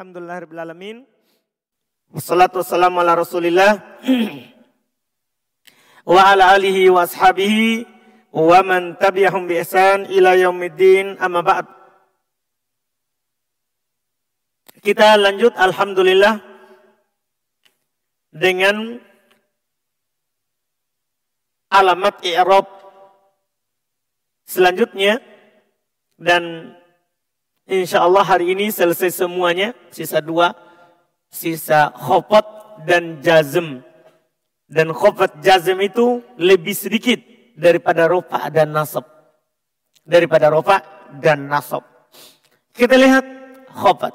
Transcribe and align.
Alhamdulillahirrahmanirrahim. 0.00 1.04
Wassalatu 2.08 2.64
wassalamu 2.64 3.04
ala 3.04 3.20
rasulillah. 3.20 4.00
wa 6.16 6.24
ala 6.24 6.56
alihi 6.56 6.88
wa 6.88 7.04
ashabihi 7.04 7.84
wa 8.32 8.64
man 8.64 8.96
tabi'ahum 8.96 9.44
bi 9.44 9.60
ihsan 9.60 10.08
ila 10.08 10.40
yaumiddin 10.40 11.20
amma 11.20 11.44
ba'd. 11.44 11.68
Kita 14.80 15.20
lanjut 15.20 15.52
alhamdulillah 15.60 16.40
dengan 18.32 19.04
alamat 21.68 22.24
i'rab 22.24 22.64
selanjutnya 24.48 25.20
dan 26.16 26.72
insya 27.70 28.02
Allah 28.02 28.26
hari 28.26 28.50
ini 28.50 28.74
selesai 28.74 29.14
semuanya. 29.14 29.70
Sisa 29.94 30.18
dua 30.18 30.52
sisa 31.30 31.94
khofat 31.94 32.44
dan 32.84 33.22
jazm. 33.22 33.86
Dan 34.66 34.90
khofat 34.90 35.38
jazm 35.38 35.78
itu 35.78 36.22
lebih 36.34 36.74
sedikit 36.74 37.22
daripada 37.54 38.10
rofa 38.10 38.50
dan 38.50 38.74
nasab. 38.74 39.06
Daripada 40.02 40.50
rofa 40.50 40.82
dan 41.22 41.46
nasab. 41.46 41.86
Kita 42.74 42.98
lihat 42.98 43.24
khofat. 43.70 44.14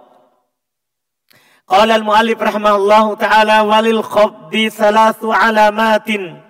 Qala 1.65 1.98
al-muallif 1.98 2.37
rahimahullahu 2.37 3.17
taala 3.17 3.65
walil 3.65 4.05
khafdi 4.05 4.70
salasu 4.70 5.34
alamatin. 5.34 6.43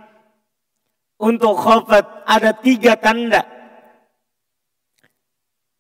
Untuk 1.16 1.56
khafat 1.56 2.28
ada 2.28 2.52
tiga 2.52 3.00
tanda. 3.00 3.55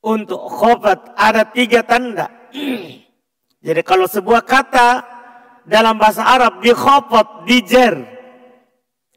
Untuk 0.05 0.37
khafat 0.45 1.17
ada 1.17 1.49
tiga 1.49 1.81
tanda. 1.81 2.29
Jadi 3.65 3.81
kalau 3.81 4.05
sebuah 4.05 4.45
kata 4.45 5.01
dalam 5.65 5.97
bahasa 5.97 6.21
Arab 6.21 6.61
di 6.61 6.69
khafat, 6.69 7.49
di 7.49 7.57
jer. 7.65 7.95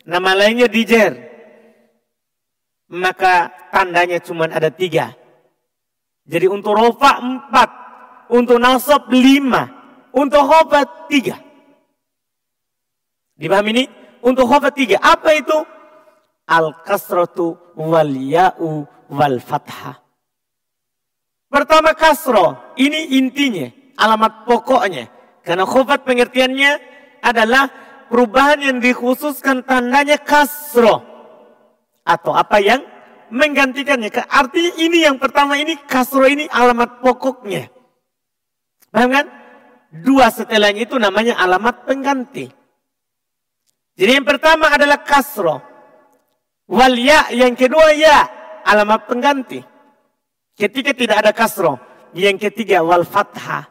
Nama 0.09 0.33
lainnya 0.33 0.65
di 0.65 0.83
jer. 0.89 1.12
Maka 2.89 3.53
tandanya 3.69 4.17
cuma 4.25 4.49
ada 4.49 4.73
tiga. 4.73 5.12
Jadi 6.25 6.49
untuk 6.49 6.73
rofa 6.73 7.21
empat. 7.21 7.71
Untuk 8.33 8.57
nasab 8.57 9.12
lima. 9.12 9.69
Untuk 10.17 10.41
khobat 10.41 11.12
tiga. 11.12 11.37
Dipahami 13.37 13.71
ini? 13.77 13.84
Untuk 14.25 14.49
khobat 14.49 14.73
tiga. 14.73 14.97
Apa 15.05 15.37
itu? 15.37 15.57
Al-kasratu 16.49 17.77
wal 17.77 18.09
ya'u 18.17 18.89
wal 19.12 19.37
fathah. 19.45 20.08
Pertama 21.49 21.97
kasro. 21.97 22.77
Ini 22.77 23.17
intinya. 23.17 23.69
Alamat 23.99 24.45
pokoknya. 24.45 25.09
Karena 25.43 25.65
khobat 25.65 26.05
pengertiannya 26.05 26.71
adalah 27.25 27.73
perubahan 28.13 28.61
yang 28.61 28.79
dikhususkan 28.79 29.65
tandanya 29.65 30.21
kasro. 30.21 31.03
Atau 32.05 32.37
apa 32.37 32.61
yang 32.61 32.85
menggantikannya. 33.33 34.13
Artinya 34.29 34.73
ini 34.77 35.05
yang 35.05 35.17
pertama 35.17 35.57
ini 35.57 35.77
kasro 35.89 36.25
ini 36.29 36.49
alamat 36.49 37.01
pokoknya. 37.01 37.69
Paham 38.93 39.11
kan? 39.12 39.27
Dua 39.89 40.29
setelahnya 40.29 40.85
itu 40.85 41.01
namanya 41.01 41.41
alamat 41.41 41.89
pengganti. 41.89 42.49
Jadi 43.99 44.11
yang 44.21 44.27
pertama 44.29 44.69
adalah 44.69 45.01
kasro. 45.01 45.65
Wal 46.69 46.95
ya, 47.01 47.33
yang 47.33 47.57
kedua 47.57 47.97
ya, 47.97 48.29
alamat 48.69 49.09
pengganti. 49.09 49.78
Ketika 50.59 50.91
tidak 50.91 51.23
ada 51.23 51.31
kasro. 51.31 51.78
Yang 52.19 52.51
ketiga 52.51 52.83
wal 52.83 53.06
fathah. 53.06 53.70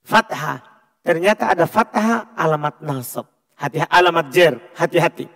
Fathah. 0.00 0.64
Ternyata 1.04 1.52
ada 1.52 1.68
fathah 1.68 2.32
alamat 2.32 2.80
nasab. 2.80 3.28
Hati, 3.56 3.84
alamat 3.84 4.26
jer, 4.32 4.56
hati-hati. 4.76 5.28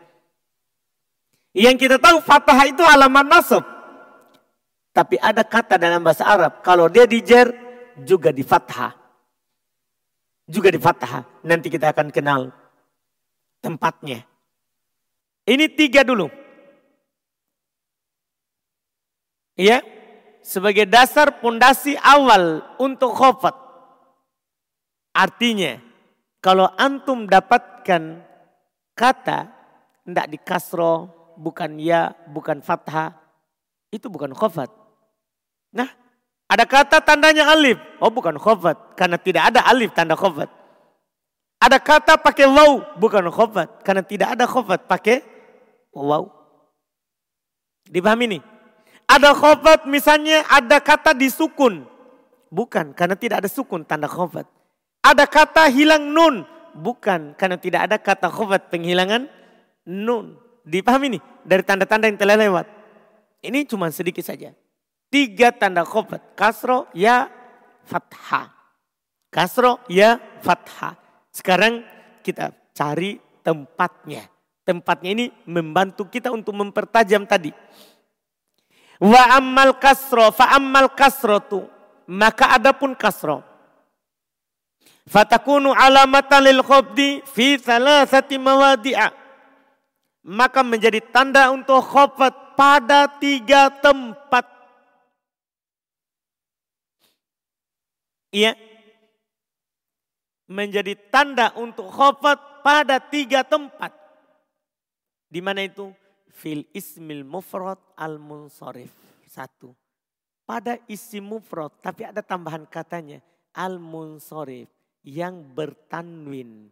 Yang 1.52 1.76
kita 1.86 1.96
tahu 2.00 2.24
fathah 2.24 2.58
itu 2.64 2.80
alamat 2.80 3.26
nasab. 3.28 3.64
Tapi 4.96 5.20
ada 5.20 5.44
kata 5.44 5.76
dalam 5.76 6.02
bahasa 6.02 6.24
Arab. 6.24 6.64
Kalau 6.64 6.88
dia 6.88 7.04
di 7.04 7.20
jer, 7.20 7.52
juga 8.00 8.32
di 8.32 8.42
fathah. 8.42 8.96
Juga 10.48 10.72
di 10.72 10.80
fathah. 10.80 11.44
Nanti 11.46 11.68
kita 11.70 11.92
akan 11.94 12.08
kenal 12.10 12.50
tempatnya. 13.60 14.24
Ini 15.46 15.68
tiga 15.76 16.02
dulu. 16.02 16.26
Iya, 19.60 19.84
sebagai 20.40 20.88
dasar 20.88 21.44
pondasi 21.44 21.92
awal 22.00 22.64
untuk 22.80 23.12
khofat. 23.12 23.52
Artinya, 25.12 25.76
kalau 26.40 26.64
antum 26.80 27.28
dapatkan 27.28 28.24
kata 28.96 29.38
tidak 30.08 30.26
di 30.32 30.38
kasro, 30.40 31.12
bukan 31.36 31.76
ya, 31.76 32.08
bukan 32.32 32.64
fathah, 32.64 33.12
itu 33.92 34.08
bukan 34.08 34.32
khofat. 34.32 34.72
Nah, 35.76 35.92
ada 36.48 36.64
kata 36.64 37.04
tandanya 37.04 37.52
alif. 37.52 37.76
Oh 38.00 38.10
bukan 38.10 38.40
khofat. 38.40 38.96
Karena 38.96 39.20
tidak 39.20 39.54
ada 39.54 39.60
alif 39.68 39.94
tanda 39.94 40.16
khofat. 40.18 40.50
Ada 41.60 41.78
kata 41.78 42.18
pakai 42.18 42.48
waw. 42.48 42.98
Bukan 42.98 43.28
khofat. 43.30 43.86
Karena 43.86 44.02
tidak 44.02 44.34
ada 44.34 44.50
khofat 44.50 44.90
pakai 44.90 45.22
waw. 45.94 46.26
Dipahami 47.86 48.34
nih? 48.34 48.42
Ada 49.10 49.34
khofat 49.34 49.90
misalnya 49.90 50.46
ada 50.46 50.78
kata 50.78 51.10
disukun. 51.10 51.82
Bukan 52.46 52.94
karena 52.94 53.18
tidak 53.18 53.42
ada 53.42 53.50
sukun 53.50 53.82
tanda 53.82 54.06
khofat. 54.06 54.46
Ada 55.02 55.26
kata 55.26 55.66
hilang 55.66 56.14
nun. 56.14 56.46
Bukan 56.70 57.34
karena 57.34 57.58
tidak 57.58 57.90
ada 57.90 57.96
kata 57.98 58.30
khofat 58.30 58.70
penghilangan 58.70 59.26
nun. 59.82 60.38
Dipahami 60.62 61.18
nih? 61.18 61.22
Dari 61.42 61.62
tanda-tanda 61.66 62.06
yang 62.06 62.14
telah 62.14 62.38
lewat. 62.38 62.66
Ini 63.42 63.66
cuma 63.66 63.90
sedikit 63.90 64.22
saja. 64.22 64.54
Tiga 65.10 65.50
tanda 65.50 65.82
khofat. 65.82 66.38
Kasro, 66.38 66.86
ya, 66.94 67.26
fathah. 67.82 68.46
Kasro, 69.26 69.82
ya, 69.90 70.22
fathah. 70.38 70.94
Sekarang 71.34 71.82
kita 72.22 72.54
cari 72.70 73.18
tempatnya. 73.42 74.30
Tempatnya 74.62 75.10
ini 75.10 75.26
membantu 75.50 76.06
kita 76.06 76.30
untuk 76.30 76.54
mempertajam 76.54 77.26
tadi. 77.26 77.50
Wa 79.00 79.40
ammal 79.40 79.80
kasro, 79.80 80.28
fa 80.28 80.52
ammal 80.60 80.92
kasro 80.92 81.40
tu. 81.40 81.60
Maka 82.04 82.60
adapun 82.60 82.92
kasro. 82.92 83.40
Fatakunu 85.08 85.72
alamatan 85.72 86.44
lil 86.44 86.60
khobdi 86.60 87.24
fi 87.24 87.56
salasati 87.56 88.36
mawadi'a. 88.36 89.08
Maka 90.20 90.60
menjadi 90.60 91.00
tanda 91.00 91.48
untuk 91.48 91.80
khofat 91.80 92.52
pada 92.60 93.08
tiga 93.16 93.72
tempat. 93.72 94.44
Iya. 98.30 98.52
Menjadi 100.44 100.92
tanda 101.08 101.56
untuk 101.56 101.88
khofat 101.88 102.60
pada 102.60 103.00
tiga 103.00 103.40
tempat. 103.40 103.96
Di 105.30 105.40
mana 105.40 105.64
itu? 105.64 105.88
Fil 106.30 106.66
ismil 106.72 107.26
mufrad 107.26 107.78
al 107.98 108.16
munsarif. 108.16 108.90
Satu. 109.26 109.74
Pada 110.46 110.78
isi 110.90 111.22
mufrad 111.22 111.70
tapi 111.82 112.06
ada 112.06 112.22
tambahan 112.22 112.66
katanya. 112.66 113.18
Al 113.54 113.78
munsarif. 113.78 114.70
Yang 115.02 115.46
bertanwin. 115.54 116.70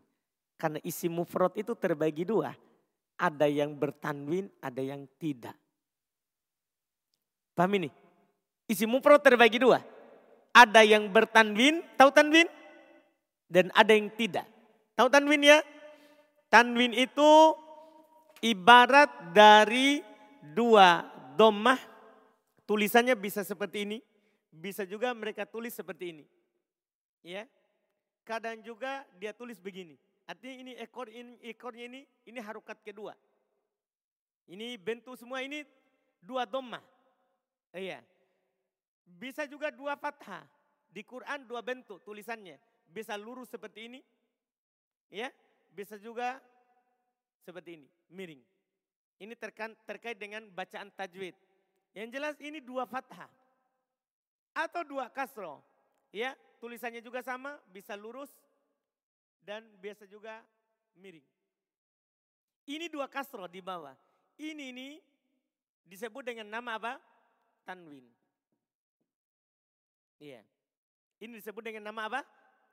Karena 0.58 0.78
isi 0.82 1.06
mufrad 1.06 1.54
itu 1.54 1.74
terbagi 1.78 2.26
dua. 2.26 2.54
Ada 3.18 3.50
yang 3.50 3.74
bertanwin, 3.74 4.46
ada 4.62 4.78
yang 4.78 5.06
tidak. 5.18 5.54
Paham 7.54 7.82
ini? 7.82 7.90
Isi 8.70 8.86
mufrad 8.86 9.18
terbagi 9.18 9.58
dua 9.58 9.82
ada 10.58 10.82
yang 10.82 11.06
bertanwin, 11.06 11.86
tahu 11.94 12.10
tanwin? 12.10 12.50
Dan 13.46 13.70
ada 13.72 13.94
yang 13.94 14.10
tidak. 14.12 14.44
Tahu 14.98 15.06
tanwin 15.08 15.46
ya? 15.46 15.58
Tanwin 16.50 16.92
itu 16.92 17.54
ibarat 18.44 19.32
dari 19.34 20.02
dua 20.54 21.06
domah. 21.34 21.78
Tulisannya 22.68 23.16
bisa 23.16 23.42
seperti 23.42 23.84
ini. 23.88 23.98
Bisa 24.48 24.84
juga 24.84 25.12
mereka 25.12 25.48
tulis 25.48 25.72
seperti 25.72 26.12
ini. 26.16 26.24
Ya. 27.24 27.48
Kadang 28.26 28.60
juga 28.60 29.08
dia 29.16 29.32
tulis 29.32 29.56
begini. 29.56 29.96
Artinya 30.28 30.54
ini 30.60 30.72
ekor 30.76 31.08
ini 31.08 31.40
ekornya 31.48 31.88
ini 31.88 32.00
ini 32.28 32.38
harokat 32.44 32.84
kedua. 32.84 33.16
Ini 34.48 34.76
bentuk 34.76 35.16
semua 35.16 35.40
ini 35.40 35.64
dua 36.20 36.44
domah. 36.44 36.84
Iya. 37.72 38.04
Bisa 39.08 39.48
juga 39.48 39.72
dua 39.72 39.96
fathah. 39.96 40.44
Di 40.88 41.00
Quran 41.04 41.48
dua 41.48 41.64
bentuk 41.64 42.04
tulisannya. 42.04 42.60
Bisa 42.84 43.16
lurus 43.16 43.48
seperti 43.48 43.88
ini. 43.88 44.00
Ya, 45.08 45.32
bisa 45.72 45.96
juga 45.96 46.36
seperti 47.48 47.80
ini, 47.80 47.88
miring. 48.12 48.40
Ini 49.18 49.34
terkait, 49.34 50.14
dengan 50.14 50.46
bacaan 50.54 50.92
tajwid. 50.94 51.34
Yang 51.96 52.08
jelas 52.14 52.36
ini 52.38 52.62
dua 52.62 52.86
fathah. 52.86 53.26
Atau 54.54 54.86
dua 54.86 55.10
kasro. 55.10 55.58
Ya, 56.14 56.38
tulisannya 56.62 57.02
juga 57.02 57.20
sama, 57.20 57.58
bisa 57.68 57.98
lurus 57.98 58.30
dan 59.42 59.66
biasa 59.82 60.06
juga 60.06 60.40
miring. 60.98 61.24
Ini 62.68 62.86
dua 62.92 63.08
kasro 63.08 63.48
di 63.48 63.58
bawah. 63.64 63.96
Ini 64.38 64.64
ini 64.70 64.88
disebut 65.88 66.22
dengan 66.22 66.46
nama 66.46 66.76
apa? 66.76 66.92
Tanwin. 67.64 68.06
Iya. 70.22 70.44
Ini 71.18 71.32
disebut 71.42 71.64
dengan 71.64 71.90
nama 71.90 72.06
apa? 72.06 72.20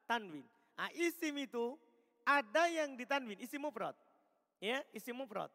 Tanwin. 0.06 0.46
Nah, 0.76 0.92
isim 0.94 1.34
itu 1.40 1.80
ada 2.22 2.68
yang 2.70 2.94
ditanwin, 2.94 3.40
isim 3.42 3.64
mufrad. 3.64 3.96
Ya, 4.64 4.82
isim 4.96 5.16
mufrad. 5.16 5.52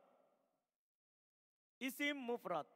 Isim 1.81 2.17
mufrad. 2.17 2.69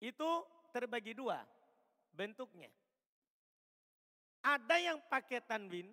Itu 0.00 0.44
terbagi 0.70 1.16
dua 1.16 1.40
bentuknya. 2.12 2.68
Ada 4.44 4.76
yang 4.78 5.00
pakai 5.08 5.40
tanwin 5.42 5.90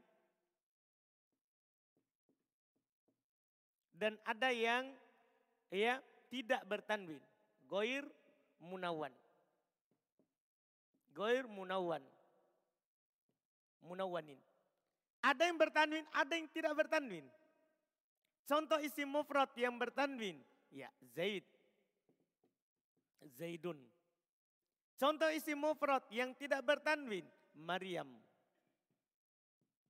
dan 3.96 4.20
ada 4.28 4.52
yang 4.52 4.92
ya 5.72 6.04
tidak 6.28 6.62
bertanwin. 6.68 7.24
Goir 7.66 8.04
munawan. 8.60 9.16
Goir 11.16 11.48
munawan. 11.48 12.04
Munawanin. 13.84 14.40
Ada 15.24 15.48
yang 15.48 15.56
bertanwin, 15.60 16.04
ada 16.12 16.34
yang 16.36 16.48
tidak 16.52 16.76
bertanwin. 16.76 17.24
Contoh 18.44 18.80
isim 18.84 19.08
mufrad 19.08 19.50
yang 19.56 19.80
bertanwin. 19.80 20.44
Ya, 20.68 20.92
Zaid. 21.16 21.48
Zaidun. 23.40 23.80
Contoh 25.00 25.32
isim 25.32 25.56
mufrad 25.56 26.04
yang 26.12 26.36
tidak 26.36 26.60
bertanwin. 26.64 27.24
Maryam. 27.56 28.10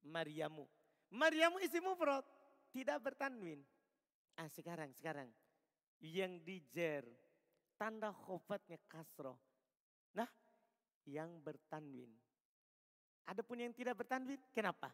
Maryamu. 0.06 0.68
Maryamu 1.10 1.58
isim 1.64 1.82
mufrad. 1.82 2.26
Tidak 2.74 2.98
bertanwin. 3.02 3.62
Ah 4.38 4.50
sekarang, 4.50 4.94
sekarang. 4.94 5.30
Yang 6.02 6.34
dijer. 6.46 7.04
Tanda 7.78 8.14
khofatnya 8.14 8.78
kasroh. 8.86 9.38
Nah, 10.14 10.30
yang 11.10 11.42
bertanwin. 11.42 12.10
Adapun 13.24 13.64
yang 13.64 13.74
tidak 13.74 13.98
bertanwin, 13.98 14.40
kenapa? 14.52 14.92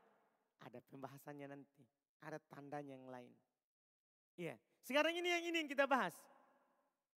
Ada 0.64 0.80
pembahasannya 0.86 1.48
nanti. 1.50 1.84
Ada 2.24 2.38
tandanya 2.52 2.94
yang 3.00 3.08
lain. 3.10 3.34
Iya. 4.40 4.56
Sekarang 4.88 5.12
ini 5.12 5.28
yang 5.28 5.44
ini 5.52 5.56
yang 5.60 5.70
kita 5.70 5.84
bahas. 5.84 6.16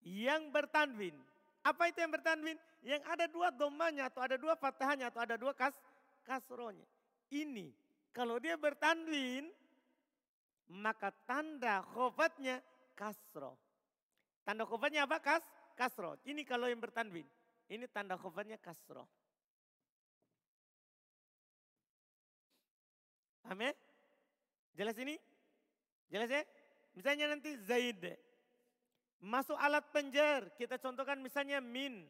Yang 0.02 0.50
bertanwin. 0.50 1.14
Apa 1.62 1.86
itu 1.86 2.02
yang 2.02 2.10
bertanwin? 2.10 2.58
Yang 2.82 3.02
ada 3.06 3.30
dua 3.30 3.54
domanya 3.54 4.10
atau 4.10 4.26
ada 4.26 4.34
dua 4.34 4.58
fathahnya 4.58 5.14
atau 5.14 5.22
ada 5.22 5.38
dua 5.38 5.54
kas 5.54 5.78
kasronya. 6.26 6.82
Ini 7.30 7.70
kalau 8.10 8.42
dia 8.42 8.58
bertanwin 8.58 9.46
maka 10.66 11.14
tanda 11.22 11.86
khofatnya 11.94 12.58
kasro. 12.98 13.54
Tanda 14.42 14.66
khofatnya 14.66 15.06
apa? 15.06 15.22
Kas, 15.22 15.46
kasro. 15.78 16.18
Ini 16.26 16.42
kalau 16.42 16.66
yang 16.66 16.82
bertanwin. 16.82 17.22
Ini 17.70 17.86
tanda 17.86 18.18
khofatnya 18.18 18.58
kasro. 18.58 19.06
Amin? 23.46 23.70
Jelas 24.74 24.98
ini? 24.98 25.14
Jelas 26.10 26.26
ya? 26.26 26.42
Misalnya 26.92 27.32
nanti 27.32 27.56
Zaid. 27.64 28.04
Masuk 29.22 29.56
alat 29.56 29.86
penjer. 29.94 30.52
Kita 30.58 30.76
contohkan 30.76 31.20
misalnya 31.22 31.62
min. 31.62 32.04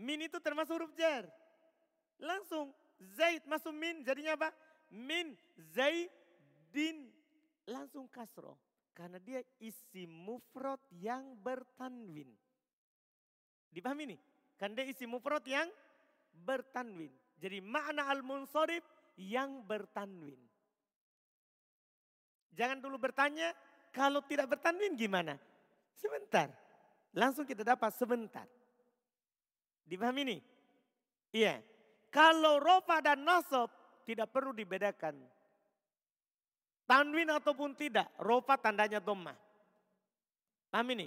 Min 0.00 0.18
itu 0.24 0.40
termasuk 0.40 0.80
huruf 0.80 0.92
jar. 0.96 1.28
Langsung 2.20 2.72
Zaid 3.16 3.44
masuk 3.48 3.72
min 3.72 4.04
jadinya 4.04 4.36
apa? 4.36 4.48
Min 4.92 5.36
Zaidin. 5.76 7.12
Langsung 7.68 8.08
kasro. 8.08 8.56
Karena 8.96 9.16
dia 9.22 9.40
isi 9.62 10.04
mufrad 10.04 10.80
yang 11.00 11.36
bertanwin. 11.40 12.28
Dipahami 13.70 14.12
nih? 14.12 14.20
Karena 14.58 14.82
dia 14.82 14.86
isi 14.90 15.06
mufrad 15.06 15.44
yang 15.46 15.70
bertanwin. 16.34 17.12
Jadi 17.40 17.64
makna 17.64 18.10
al-munsorib 18.12 18.84
yang 19.16 19.64
bertanwin. 19.64 20.49
Jangan 22.54 22.82
dulu 22.82 22.98
bertanya, 22.98 23.54
kalau 23.90 24.22
tidak 24.26 24.50
bertanwin 24.50 24.94
gimana? 24.94 25.34
Sebentar. 25.98 26.50
Langsung 27.14 27.46
kita 27.46 27.66
dapat 27.66 27.90
sebentar. 27.94 28.46
Dipahami 29.86 30.20
ini? 30.22 30.38
Iya. 31.34 31.58
Kalau 32.10 32.58
rofa 32.58 33.02
dan 33.02 33.22
nasab 33.22 33.70
tidak 34.06 34.30
perlu 34.30 34.50
dibedakan. 34.54 35.18
Tanwin 36.86 37.30
ataupun 37.30 37.78
tidak, 37.78 38.10
rofa 38.18 38.58
tandanya 38.58 38.98
domah. 38.98 39.38
Paham 40.74 40.90
ini? 40.94 41.06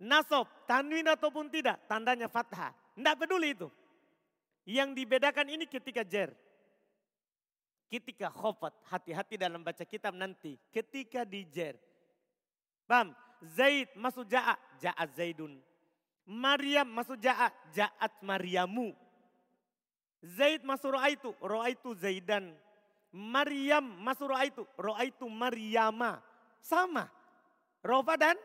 Nasab, 0.00 0.48
tanwin 0.64 1.04
ataupun 1.04 1.52
tidak, 1.52 1.84
tandanya 1.84 2.32
fathah. 2.32 2.72
Tidak 2.96 3.16
peduli 3.20 3.52
itu. 3.52 3.68
Yang 4.64 5.04
dibedakan 5.04 5.52
ini 5.52 5.64
ketika 5.68 6.00
jer. 6.04 6.32
Ketika 7.92 8.32
khofat, 8.32 8.72
hati-hati 8.88 9.36
dalam 9.36 9.60
baca 9.60 9.84
kitab 9.84 10.16
nanti. 10.16 10.56
Ketika 10.72 11.28
dijer. 11.28 11.76
Paham? 12.88 13.12
Zaid 13.52 13.92
masuk 14.00 14.24
ja'a, 14.32 14.56
ja'at 14.80 15.12
Zaidun. 15.12 15.60
Maryam 16.24 16.88
masuk 16.88 17.20
ja'a, 17.20 17.52
ja'at 17.76 18.16
Maryamu. 18.24 18.96
Zaid 20.24 20.64
masuk 20.64 20.96
ro'aitu, 20.96 21.36
ro'aitu 21.44 21.92
Zaidan. 22.00 22.56
Maryam 23.12 23.84
masuk 24.00 24.32
ro'aitu, 24.32 24.64
ro'aitu 24.80 25.28
Maryama. 25.28 26.24
Sama. 26.64 27.12
Rofa 27.84 28.16
dan 28.16 28.40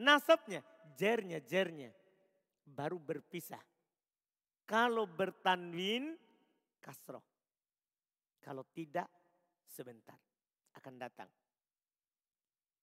nasabnya, 0.00 0.64
jernya, 0.96 1.36
jernya. 1.44 1.92
Baru 2.64 2.96
berpisah. 2.96 3.60
Kalau 4.64 5.04
bertanwin, 5.04 6.16
kasroh. 6.80 7.35
Kalau 8.46 8.62
tidak, 8.70 9.10
sebentar 9.66 10.14
akan 10.78 10.94
datang. 10.94 11.26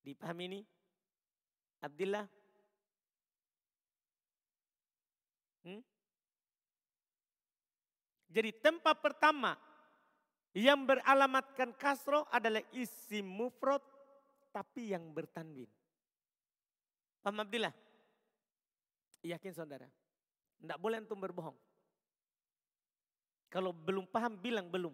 Dipahami 0.03 0.43
ini? 0.51 0.59
Abdullah? 1.79 2.27
Hmm? 5.63 5.79
Jadi 8.27 8.51
tempat 8.59 8.99
pertama 8.99 9.55
yang 10.51 10.83
beralamatkan 10.83 11.71
kasro 11.79 12.27
adalah 12.27 12.59
isi 12.75 13.23
mufrad 13.23 13.79
tapi 14.51 14.91
yang 14.91 15.15
bertanwin. 15.15 15.71
Paham 17.23 17.39
Abdillah? 17.39 17.71
Yakin 19.23 19.55
saudara? 19.55 19.87
Tidak 20.59 20.75
boleh 20.75 20.99
antum 20.99 21.15
berbohong. 21.15 21.55
Kalau 23.47 23.71
belum 23.71 24.03
paham 24.11 24.35
bilang 24.35 24.67
belum. 24.67 24.91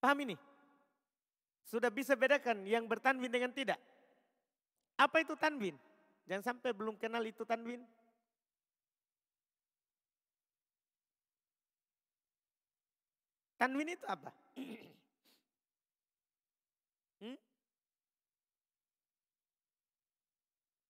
Paham 0.00 0.24
ini? 0.24 0.36
Sudah 1.68 1.92
bisa 1.92 2.16
bedakan 2.16 2.64
yang 2.64 2.88
bertanwin 2.88 3.30
dengan 3.30 3.52
tidak? 3.52 3.76
Apa 4.96 5.20
itu 5.20 5.36
tanwin? 5.36 5.76
Jangan 6.24 6.56
sampai 6.56 6.72
belum 6.72 6.96
kenal 6.96 7.20
itu 7.22 7.44
tanwin. 7.44 7.84
Tanwin 13.60 13.92
itu 13.92 14.08
apa? 14.08 14.32
hmm? 17.20 17.36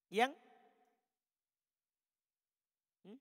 Yang 0.06 0.38
hmm? 3.02 3.18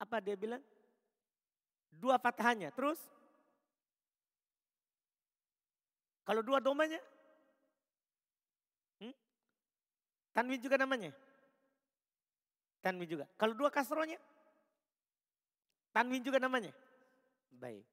apa 0.00 0.16
dia 0.24 0.32
bilang? 0.32 0.64
Dua 2.02 2.18
fathahnya. 2.18 2.74
Terus? 2.74 2.98
Kalau 6.26 6.42
dua 6.42 6.58
domanya? 6.58 6.98
Hmm? 8.98 9.14
Tanwin 10.34 10.58
juga 10.58 10.74
namanya? 10.74 11.14
Tanwin 12.82 13.06
juga. 13.06 13.30
Kalau 13.38 13.54
dua 13.54 13.70
kasronya? 13.70 14.18
Tanwin 15.94 16.26
juga 16.26 16.42
namanya? 16.42 16.74
Baik. 17.54 17.86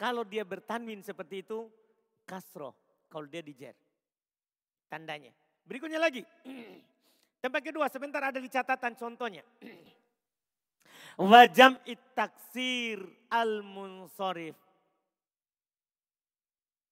Kalau 0.00 0.24
dia 0.24 0.40
bertanwin 0.40 1.04
seperti 1.04 1.44
itu, 1.44 1.68
kasroh. 2.24 2.72
Kalau 3.12 3.28
dia 3.28 3.44
dijer. 3.44 3.76
Tandanya. 4.88 5.32
Berikutnya 5.68 6.00
lagi. 6.00 6.24
Tempat 7.44 7.60
kedua, 7.60 7.92
sebentar 7.92 8.24
ada 8.24 8.40
di 8.40 8.48
catatan 8.48 8.96
contohnya. 8.96 9.44
Wajam 11.16 11.80
taksir 12.12 13.00
al-munsorif. 13.32 14.52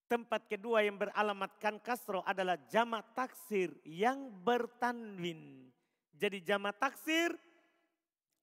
Tempat 0.08 0.48
kedua 0.48 0.80
yang 0.84 0.96
beralamatkan 0.96 1.76
kasro 1.80 2.24
adalah 2.24 2.56
jamak 2.68 3.04
taksir 3.12 3.72
yang 3.84 4.32
bertanwin. 4.44 5.68
Jadi 6.16 6.40
jama 6.40 6.72
taksir 6.72 7.36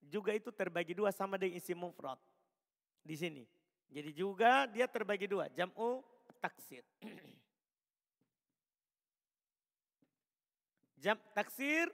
juga 0.06 0.38
itu 0.38 0.54
terbagi 0.54 0.94
dua 0.94 1.10
sama 1.10 1.38
dengan 1.42 1.58
isi 1.58 1.74
mufrad. 1.74 2.18
Di 3.02 3.18
sini. 3.18 3.42
Jadi 3.90 4.14
juga 4.14 4.70
dia 4.70 4.86
terbagi 4.86 5.26
dua. 5.26 5.50
Jam'u 5.50 6.06
taksir. 6.38 6.86
Jam 11.02 11.18
taksir 11.34 11.90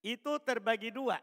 itu 0.00 0.32
terbagi 0.40 0.88
dua. 0.88 1.20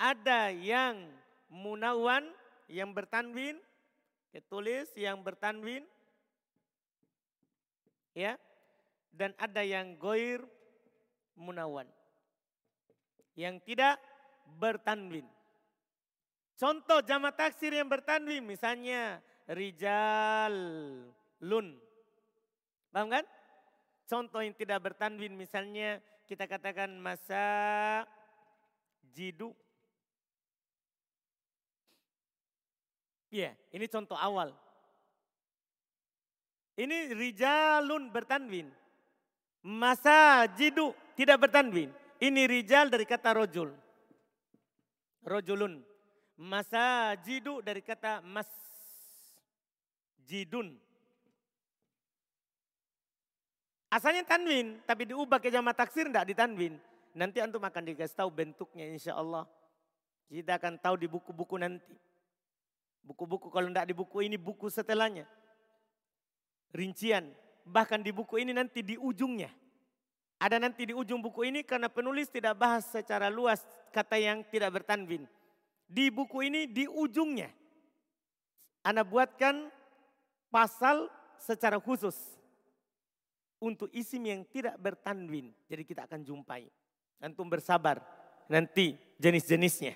Ada 0.00 0.48
yang 0.48 1.12
munawan 1.52 2.24
yang 2.72 2.96
bertanwin, 2.96 3.60
ketulis 4.32 4.88
yang 4.96 5.20
bertanwin, 5.20 5.84
ya, 8.16 8.40
dan 9.12 9.36
ada 9.36 9.60
yang 9.60 10.00
goir 10.00 10.40
munawan, 11.36 11.84
yang 13.36 13.60
tidak 13.60 14.00
bertanwin. 14.56 15.28
Contoh 16.56 17.04
jama 17.04 17.36
taksir 17.36 17.76
yang 17.76 17.92
bertanwin, 17.92 18.40
misalnya 18.40 19.20
rijal 19.52 20.54
lun, 21.44 21.76
paham 22.88 23.12
kan? 23.12 23.24
Contoh 24.08 24.42
yang 24.42 24.56
tidak 24.56 24.80
bertanwin 24.80 25.36
misalnya 25.38 26.02
kita 26.26 26.46
katakan 26.50 26.94
masa 26.98 27.44
jidu. 29.14 29.54
Iya, 33.30 33.54
yeah, 33.54 33.54
ini 33.70 33.86
contoh 33.86 34.18
awal. 34.18 34.50
Ini 36.74 37.14
rijalun 37.14 38.10
bertanwin. 38.10 38.66
Masa 39.62 40.48
jidu 40.58 40.90
tidak 41.14 41.46
bertanwin. 41.46 41.94
Ini 42.20 42.42
rijal 42.50 42.90
dari 42.90 43.06
kata 43.06 43.36
rojul. 43.36 43.70
Rojulun. 45.22 45.78
Masa 46.40 47.14
jidu 47.20 47.60
dari 47.60 47.84
kata 47.84 48.24
mas 48.24 48.48
jidun. 50.24 50.74
Asalnya 53.90 54.22
tanwin, 54.22 54.78
tapi 54.86 55.10
diubah 55.10 55.42
ke 55.42 55.50
jama 55.50 55.74
taksir 55.74 56.06
tidak 56.06 56.30
ditanwin. 56.30 56.78
Nanti 57.10 57.42
antum 57.42 57.58
akan 57.60 57.82
dikasih 57.90 58.14
tahu 58.14 58.30
bentuknya 58.30 58.86
insya 58.86 59.18
Allah. 59.18 59.44
Kita 60.30 60.62
akan 60.62 60.78
tahu 60.78 60.94
di 60.94 61.10
buku-buku 61.10 61.58
nanti. 61.58 61.90
Buku-buku 63.00 63.48
kalau 63.48 63.68
tidak 63.68 63.86
di 63.88 63.94
buku 63.96 64.26
ini 64.26 64.36
buku 64.36 64.68
setelahnya. 64.68 65.26
Rincian. 66.70 67.30
Bahkan 67.66 68.00
di 68.02 68.10
buku 68.10 68.40
ini 68.40 68.54
nanti 68.54 68.80
di 68.80 68.96
ujungnya. 68.96 69.50
Ada 70.40 70.56
nanti 70.56 70.88
di 70.88 70.94
ujung 70.96 71.20
buku 71.20 71.44
ini 71.52 71.60
karena 71.60 71.92
penulis 71.92 72.32
tidak 72.32 72.56
bahas 72.56 72.88
secara 72.88 73.28
luas 73.28 73.60
kata 73.92 74.16
yang 74.16 74.40
tidak 74.48 74.72
bertanwin. 74.80 75.28
Di 75.84 76.08
buku 76.08 76.48
ini 76.48 76.64
di 76.64 76.88
ujungnya. 76.88 77.52
Anda 78.80 79.04
buatkan 79.04 79.68
pasal 80.48 81.12
secara 81.36 81.76
khusus 81.76 82.16
untuk 83.60 83.92
isim 83.92 84.24
yang 84.24 84.40
tidak 84.48 84.80
bertanwin. 84.80 85.52
Jadi 85.68 85.82
kita 85.84 86.08
akan 86.08 86.24
jumpai. 86.24 86.64
Antum 87.20 87.44
bersabar. 87.52 88.00
Nanti 88.48 88.96
jenis-jenisnya. 89.20 89.94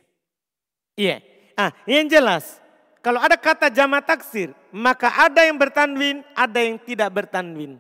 Iya. 0.95 1.25
Ah, 1.57 1.73
yang 1.89 2.05
jelas. 2.07 2.61
Kalau 3.05 3.21
ada 3.21 3.37
kata 3.37 3.69
jama 3.69 4.01
taksir, 4.01 4.57
maka 4.73 5.13
ada 5.13 5.45
yang 5.45 5.61
bertanwin, 5.61 6.25
ada 6.33 6.57
yang 6.57 6.81
tidak 6.81 7.13
bertanwin. 7.13 7.77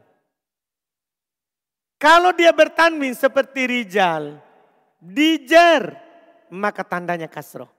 Kalau 1.96 2.36
dia 2.36 2.52
bertanwin 2.52 3.16
seperti 3.16 3.64
rijal, 3.64 4.36
dijar, 5.00 5.96
maka 6.52 6.84
tandanya 6.84 7.24
kasroh. 7.24 7.72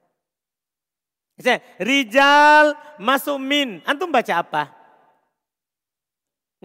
Misalnya, 1.38 1.62
rijal 1.78 2.74
masuk 2.98 3.38
min. 3.38 3.78
Antum 3.86 4.10
baca 4.10 4.42
apa? 4.42 4.64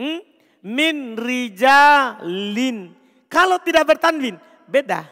Hmm? 0.00 0.30
min 0.64 1.16
rijalin. 1.16 2.92
Kalau 3.30 3.60
tidak 3.62 3.84
bertanwin, 3.94 4.36
beda. 4.68 5.06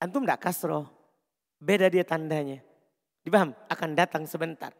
Antum 0.00 0.26
enggak 0.26 0.42
kasroh. 0.42 0.88
Beda 1.60 1.88
dia 1.88 2.04
tandanya. 2.04 2.60
Dipaham? 3.24 3.56
Akan 3.72 3.96
datang 3.96 4.28
sebentar. 4.28 4.76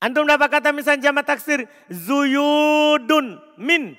Antum 0.00 0.24
dapat 0.28 0.48
kata 0.48 0.72
misalnya 0.72 1.12
jama 1.12 1.20
taksir. 1.24 1.68
Zuyudun 1.88 3.40
min. 3.60 3.96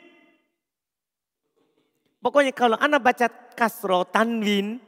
Pokoknya 2.22 2.54
kalau 2.58 2.78
anak 2.82 3.06
baca 3.06 3.30
kasro 3.54 4.06
tanwin, 4.10 4.82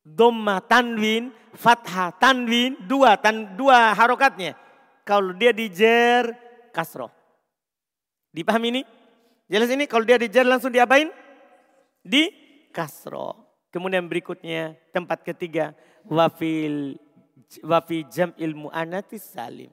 doma 0.00 0.64
tanwin, 0.64 1.28
fathah 1.52 2.16
tanwin, 2.16 2.76
dua 2.88 3.20
tan 3.20 3.56
dua 3.56 3.92
harokatnya. 3.92 4.56
Kalau 5.04 5.36
dia 5.36 5.52
dijer 5.52 6.32
kasro. 6.72 7.12
Dipahami 8.32 8.68
ini? 8.72 8.82
Jelas 9.50 9.68
ini 9.68 9.84
kalau 9.84 10.06
dia 10.06 10.16
dijar 10.16 10.46
langsung 10.46 10.72
diapain? 10.72 11.10
Di 12.00 12.30
kasro. 12.72 13.36
Kemudian 13.68 14.06
berikutnya 14.06 14.78
tempat 14.94 15.22
ketiga 15.26 15.74
wafil 16.06 16.96
wafi 17.66 18.06
jam 18.06 18.30
ilmu 18.38 18.70
salim. 19.18 19.70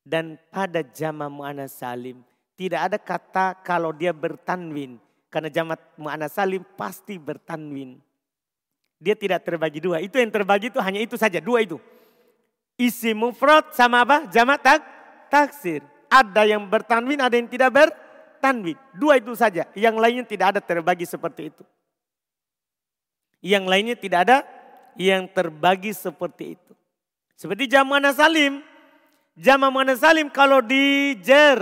Dan 0.00 0.40
pada 0.50 0.80
jama 0.82 1.28
mu'ana 1.28 1.68
salim 1.70 2.24
tidak 2.60 2.80
ada 2.92 2.98
kata 3.00 3.46
kalau 3.64 3.94
dia 3.94 4.12
bertanwin. 4.12 5.00
Karena 5.32 5.48
jama 5.48 5.78
mu'ana 5.94 6.28
salim 6.28 6.60
pasti 6.76 7.16
bertanwin. 7.16 7.96
Dia 9.00 9.16
tidak 9.16 9.48
terbagi 9.48 9.80
dua. 9.80 10.02
Itu 10.04 10.20
yang 10.20 10.28
terbagi 10.28 10.68
itu 10.68 10.76
hanya 10.76 11.00
itu 11.00 11.16
saja, 11.16 11.40
dua 11.40 11.64
itu. 11.64 11.80
Isi 12.76 13.16
mufrad 13.16 13.72
sama 13.72 14.04
apa? 14.04 14.28
Jama 14.28 14.60
tak 14.60 14.84
taksir. 15.32 15.80
Ada 16.12 16.44
yang 16.44 16.68
bertanwin, 16.68 17.16
ada 17.22 17.32
yang 17.32 17.48
tidak 17.48 17.72
bertanwin. 17.72 18.76
Dua 18.92 19.16
itu 19.16 19.32
saja. 19.32 19.64
Yang 19.72 19.96
lainnya 19.96 20.24
tidak 20.28 20.46
ada 20.52 20.60
terbagi 20.60 21.08
seperti 21.08 21.48
itu. 21.48 21.64
Yang 23.40 23.64
lainnya 23.72 23.96
tidak 23.96 24.20
ada 24.28 24.38
yang 25.00 25.24
terbagi 25.32 25.96
seperti 25.96 26.60
itu. 26.60 26.72
Seperti 27.40 27.72
jamuan 27.72 28.04
salim. 28.12 28.60
Jamuan 29.32 29.88
salim 29.96 30.28
kalau 30.28 30.60
dijer 30.60 31.56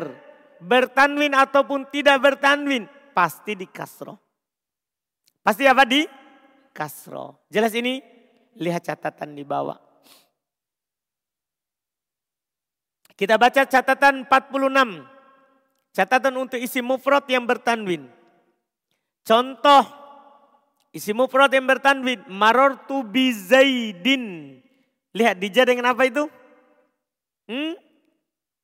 bertanwin 0.58 1.38
ataupun 1.38 1.86
tidak 1.94 2.18
bertanwin 2.18 2.90
pasti 3.14 3.54
di 3.54 3.62
kasro. 3.70 4.18
Pasti 5.38 5.70
apa 5.70 5.86
di 5.86 6.02
kasro. 6.74 7.46
Jelas 7.46 7.70
ini? 7.78 8.02
Lihat 8.58 8.90
catatan 8.90 9.38
di 9.38 9.46
bawah. 9.46 9.78
Kita 13.14 13.38
baca 13.38 13.62
catatan 13.62 14.26
46. 14.26 15.94
Catatan 15.94 16.34
untuk 16.42 16.58
isi 16.58 16.82
mufrad 16.82 17.22
yang 17.30 17.46
bertanwin. 17.46 18.10
Contoh 19.22 19.86
isi 20.90 21.14
mufrad 21.14 21.54
yang 21.54 21.70
bertanwin. 21.70 22.26
Marortu 22.26 23.06
bi 23.06 23.30
Zaidin. 23.30 24.58
Lihat 25.18 25.34
dija 25.42 25.66
dengan 25.66 25.90
apa 25.90 26.06
itu? 26.06 26.30
Hmm? 27.50 27.74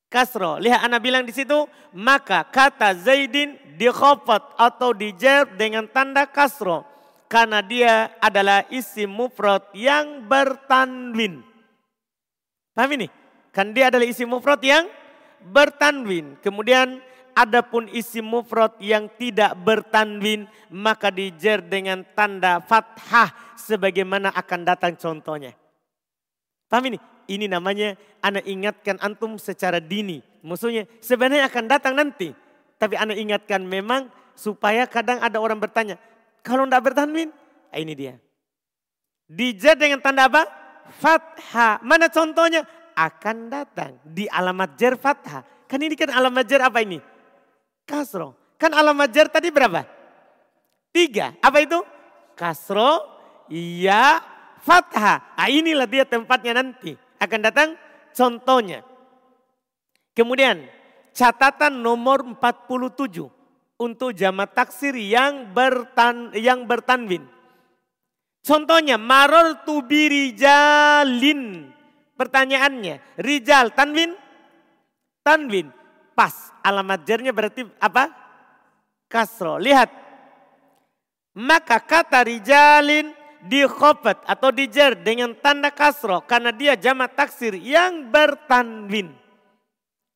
Kasro. 0.06 0.62
Lihat 0.62 0.86
anak 0.86 1.02
bilang 1.02 1.26
di 1.26 1.34
situ. 1.34 1.66
Maka 1.90 2.46
kata 2.46 2.94
Zaidin 2.94 3.58
dikhofat 3.74 4.54
atau 4.54 4.94
dijer 4.94 5.50
dengan 5.58 5.90
tanda 5.90 6.22
kasro. 6.30 6.86
Karena 7.26 7.58
dia 7.58 8.14
adalah 8.22 8.62
isi 8.70 9.10
mufrad 9.10 9.66
yang 9.74 10.22
bertanwin. 10.30 11.42
Paham 12.70 12.90
ini? 12.94 13.10
Kan 13.50 13.74
dia 13.74 13.90
adalah 13.90 14.06
isim 14.06 14.30
mufrad 14.30 14.62
yang 14.62 14.86
bertanwin. 15.42 16.38
Kemudian 16.38 17.02
adapun 17.34 17.90
isim 17.90 18.22
mufrad 18.22 18.78
yang 18.78 19.10
tidak 19.18 19.58
bertanwin 19.58 20.46
maka 20.70 21.10
dijer 21.10 21.58
dengan 21.58 22.06
tanda 22.14 22.62
fathah 22.62 23.34
sebagaimana 23.58 24.30
akan 24.30 24.60
datang 24.62 24.94
contohnya. 24.94 25.54
Paham 26.74 26.90
ini? 26.90 26.98
Ini 27.30 27.46
namanya 27.46 27.94
anak 28.18 28.42
ingatkan 28.50 28.98
antum 28.98 29.38
secara 29.38 29.78
dini. 29.78 30.18
Maksudnya 30.42 30.90
sebenarnya 30.98 31.46
akan 31.46 31.64
datang 31.70 31.94
nanti. 31.94 32.34
Tapi 32.82 32.98
anak 32.98 33.14
ingatkan 33.14 33.62
memang 33.62 34.10
supaya 34.34 34.90
kadang 34.90 35.22
ada 35.22 35.38
orang 35.38 35.62
bertanya. 35.62 35.94
Kalau 36.42 36.66
tidak 36.66 36.82
bertanwin, 36.90 37.30
ah, 37.70 37.78
ini 37.78 37.94
dia. 37.94 38.18
Dijer 39.30 39.78
dengan 39.78 40.02
tanda 40.02 40.26
apa? 40.26 40.50
Fathah. 40.98 41.78
Mana 41.86 42.10
contohnya? 42.10 42.66
akan 42.94 43.50
datang 43.50 43.98
di 44.06 44.30
alamat 44.30 44.78
jar 44.78 44.94
fathah. 44.94 45.42
Kan 45.66 45.82
ini 45.82 45.98
kan 45.98 46.14
alamat 46.14 46.46
jar 46.46 46.62
apa 46.70 46.78
ini? 46.80 47.02
Kasro. 47.84 48.38
Kan 48.56 48.70
alamat 48.70 49.10
jar 49.10 49.26
tadi 49.26 49.50
berapa? 49.50 49.82
Tiga. 50.94 51.34
Apa 51.42 51.58
itu? 51.58 51.82
Kasro, 52.38 53.02
iya, 53.50 54.22
fathah. 54.64 55.36
Nah, 55.36 55.48
inilah 55.52 55.84
dia 55.84 56.08
tempatnya 56.08 56.56
nanti. 56.56 56.96
Akan 57.20 57.44
datang 57.44 57.76
contohnya. 58.16 58.80
Kemudian 60.16 60.64
catatan 61.12 61.84
nomor 61.84 62.24
47. 62.24 63.28
untuk 63.74 64.14
jamak 64.14 64.54
taksir 64.54 64.94
yang 64.94 65.50
bertan 65.50 66.30
yang 66.38 66.62
bertanwin. 66.62 67.26
Contohnya 68.44 69.00
maror 69.00 69.66
tu 69.66 69.82
birijalin. 69.82 71.74
Pertanyaannya, 72.14 73.18
rijal 73.18 73.74
tanwin? 73.74 74.14
Tanwin. 75.26 75.74
Pas. 76.14 76.54
Alamat 76.62 77.02
jernya 77.02 77.34
berarti 77.34 77.66
apa? 77.82 78.12
Kasro. 79.10 79.58
Lihat. 79.58 79.90
Maka 81.34 81.82
kata 81.82 82.22
rijalin 82.22 83.10
di 83.44 83.60
khofat 83.68 84.24
atau 84.24 84.48
di 84.48 84.64
jer 84.66 84.96
dengan 84.96 85.36
tanda 85.36 85.68
kasro. 85.68 86.24
Karena 86.24 86.50
dia 86.50 86.74
jamak 86.74 87.12
taksir 87.12 87.52
yang 87.60 88.08
bertanwin. 88.08 89.12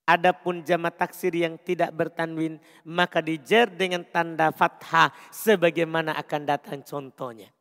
Adapun 0.08 0.64
jama 0.64 0.88
taksir 0.88 1.36
yang 1.36 1.60
tidak 1.60 1.92
bertanwin 1.92 2.56
maka 2.88 3.20
dijer 3.20 3.68
dengan 3.68 4.00
tanda 4.08 4.48
fathah 4.48 5.12
sebagaimana 5.28 6.16
akan 6.16 6.48
datang 6.48 6.80
contohnya. 6.80 7.52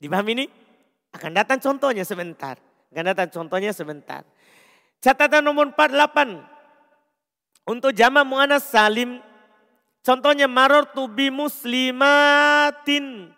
Dipahami 0.00 0.32
ini? 0.32 0.46
Akan 1.12 1.36
datang 1.36 1.60
contohnya 1.60 2.08
sebentar. 2.08 2.56
Akan 2.88 3.04
datang 3.04 3.28
contohnya 3.28 3.76
sebentar. 3.76 4.24
Catatan 5.04 5.44
nomor 5.44 5.76
48. 5.76 6.40
Untuk 7.68 7.92
jama 7.92 8.24
mu'anas 8.24 8.72
salim. 8.72 9.20
Contohnya 10.00 10.48
maror 10.48 10.88
bi 11.12 11.28
muslimatin. 11.28 13.28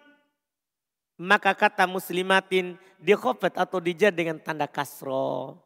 Maka 1.15 1.55
kata 1.55 1.87
muslimatin 1.87 2.75
dikhofat 2.99 3.55
atau 3.55 3.79
dijer 3.79 4.11
dengan 4.11 4.41
tanda 4.43 4.67
kasro. 4.67 5.59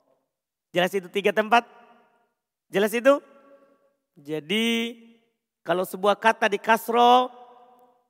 Jelas 0.74 0.92
itu 0.92 1.08
tiga 1.08 1.32
tempat? 1.32 1.64
Jelas 2.68 2.92
itu? 2.92 3.16
Jadi 4.18 4.98
kalau 5.64 5.88
sebuah 5.88 6.20
kata 6.20 6.52
di 6.52 6.60
kasro 6.60 7.32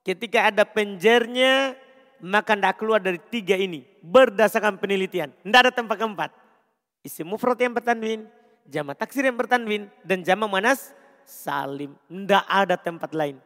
ketika 0.03 0.51
ada 0.51 0.67
penjernya 0.67 1.79
maka 2.19 2.55
tidak 2.55 2.75
keluar 2.75 2.99
dari 2.99 3.19
tiga 3.31 3.55
ini 3.55 3.87
berdasarkan 4.03 4.75
penelitian. 4.75 5.31
Tidak 5.31 5.59
ada 5.59 5.71
tempat 5.71 5.95
keempat. 5.95 6.31
Isi 6.99 7.23
mufrad 7.23 7.55
yang 7.55 7.71
bertanwin, 7.71 8.27
jama 8.67 8.91
taksir 8.91 9.23
yang 9.23 9.39
bertanwin, 9.39 9.87
dan 10.03 10.19
jama 10.23 10.51
manas 10.51 10.91
salim. 11.23 11.95
Tidak 12.11 12.43
ada 12.43 12.75
tempat 12.75 13.15
lain. 13.15 13.39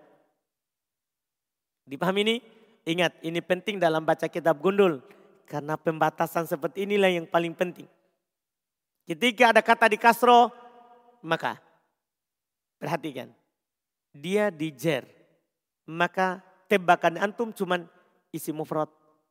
Dipahami 1.85 2.21
ini? 2.25 2.35
Ingat, 2.83 3.15
ini 3.23 3.39
penting 3.39 3.79
dalam 3.79 4.03
baca 4.03 4.27
kitab 4.27 4.59
gundul. 4.59 4.99
Karena 5.47 5.79
pembatasan 5.79 6.47
seperti 6.47 6.83
inilah 6.83 7.11
yang 7.11 7.27
paling 7.27 7.55
penting. 7.55 7.87
Ketika 9.03 9.51
ada 9.51 9.61
kata 9.63 9.91
di 9.91 9.99
kasro, 9.99 10.51
maka 11.23 11.59
perhatikan. 12.79 13.31
Dia 14.11 14.51
dijer. 14.51 15.07
Maka 15.83 16.39
tembakan 16.71 17.19
antum 17.19 17.51
cuman 17.51 17.87
isi 18.31 18.55
mufrad, 18.55 18.87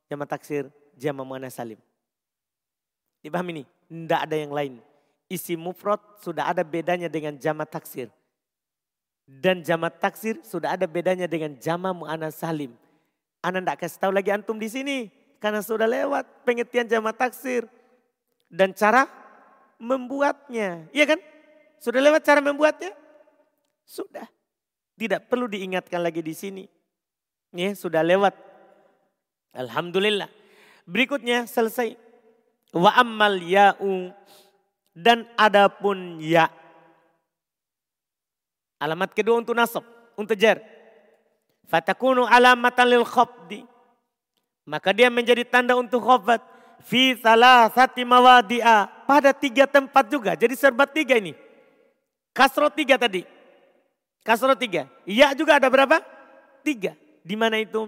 jama 0.09 0.25
taksir, 0.29 0.69
jama 0.93 1.25
mana 1.25 1.49
salim. 1.49 1.81
Dipahami 3.25 3.61
ini? 3.61 3.63
Tidak 3.89 4.21
ada 4.29 4.35
yang 4.37 4.53
lain. 4.53 4.73
Isi 5.29 5.57
mufrad 5.57 6.01
sudah 6.21 6.49
ada 6.53 6.61
bedanya 6.61 7.09
dengan 7.09 7.33
jama 7.37 7.65
taksir. 7.65 8.09
Dan 9.25 9.63
jama 9.63 9.89
taksir 9.89 10.43
sudah 10.43 10.75
ada 10.77 10.85
bedanya 10.85 11.25
dengan 11.25 11.55
jama 11.57 11.95
mu'ana 11.95 12.29
salim. 12.29 12.75
Anda 13.43 13.59
tidak 13.59 13.77
kasih 13.83 13.99
tahu 13.99 14.11
lagi 14.15 14.31
antum 14.31 14.55
di 14.55 14.71
sini. 14.71 15.11
Karena 15.43 15.59
sudah 15.59 15.83
lewat 15.83 16.47
pengertian 16.47 16.87
jama 16.87 17.11
taksir. 17.11 17.67
Dan 18.47 18.71
cara 18.71 19.05
membuatnya. 19.75 20.87
Iya 20.95 21.05
kan? 21.11 21.19
Sudah 21.83 21.99
lewat 21.99 22.23
cara 22.23 22.39
membuatnya? 22.39 22.95
Sudah. 23.83 24.23
Tidak 24.95 25.27
perlu 25.27 25.51
diingatkan 25.51 25.99
lagi 25.99 26.23
di 26.23 26.31
sini. 26.31 26.63
Ya, 27.51 27.75
sudah 27.75 27.99
lewat. 27.99 28.31
Alhamdulillah. 29.51 30.31
Berikutnya 30.87 31.43
selesai. 31.43 31.99
Wa 32.71 32.95
ammal 32.95 33.43
ya'u 33.43 34.09
dan 34.95 35.27
adapun 35.35 36.21
ya. 36.23 36.49
Alamat 38.81 39.13
kedua 39.13 39.41
untuk 39.41 39.53
nasab, 39.57 39.85
untuk 40.17 40.37
jar. 40.37 40.72
Fatakunu 41.67 42.27
alamatan 42.27 42.87
lil 42.87 43.05
khafdi. 43.07 43.63
Maka 44.63 44.95
dia 44.95 45.11
menjadi 45.11 45.43
tanda 45.43 45.75
untuk 45.75 46.03
khafat. 46.03 46.39
Fi 46.83 47.15
salah 47.19 47.71
sati 47.71 48.03
mawadi'a. 48.03 49.07
Pada 49.07 49.31
tiga 49.31 49.67
tempat 49.67 50.07
juga. 50.07 50.35
Jadi 50.35 50.55
serba 50.55 50.87
tiga 50.87 51.19
ini. 51.19 51.35
Kasro 52.33 52.71
tiga 52.71 52.97
tadi. 52.97 53.23
Kasro 54.23 54.55
tiga. 54.55 54.87
Ya 55.03 55.35
juga 55.35 55.59
ada 55.59 55.67
berapa? 55.67 55.99
Tiga. 56.63 56.95
Di 57.23 57.35
mana 57.35 57.59
itu? 57.59 57.87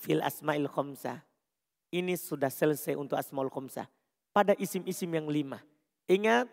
Fil 0.00 0.20
asma'il 0.20 0.68
khomsah. 0.68 1.20
Ini 1.92 2.18
sudah 2.18 2.52
selesai 2.52 2.98
untuk 2.98 3.16
asma'ul 3.16 3.52
khomsah. 3.52 3.88
Pada 4.34 4.52
isim-isim 4.60 5.08
yang 5.08 5.28
lima. 5.32 5.64
Ingat, 6.04 6.44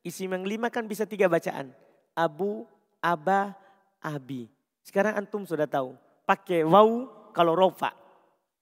isim 0.00 0.32
yang 0.32 0.48
lima 0.48 0.72
kan 0.72 0.88
bisa 0.88 1.04
tiga 1.04 1.28
bacaan. 1.28 1.74
Abu, 2.16 2.64
Aba, 3.02 3.52
Abi. 4.00 4.48
Sekarang 4.82 5.18
antum 5.18 5.46
sudah 5.46 5.66
tahu. 5.66 5.94
Pakai 6.26 6.66
wau 6.66 7.10
kalau 7.34 7.54
rofa. 7.54 7.94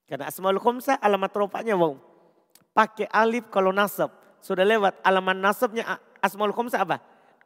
Karena 0.08 0.28
asma'ul 0.28 0.60
khomsah 0.60 1.00
alamat 1.00 1.32
rofanya 1.36 1.76
wau. 1.76 1.96
Pakai 2.72 3.08
alif 3.10 3.48
kalau 3.52 3.72
nasab. 3.74 4.12
Sudah 4.40 4.64
lewat 4.64 5.00
alamat 5.04 5.36
nasabnya 5.36 6.00
asma'ul 6.20 6.54
khomsah 6.56 6.80
apa? 6.84 6.98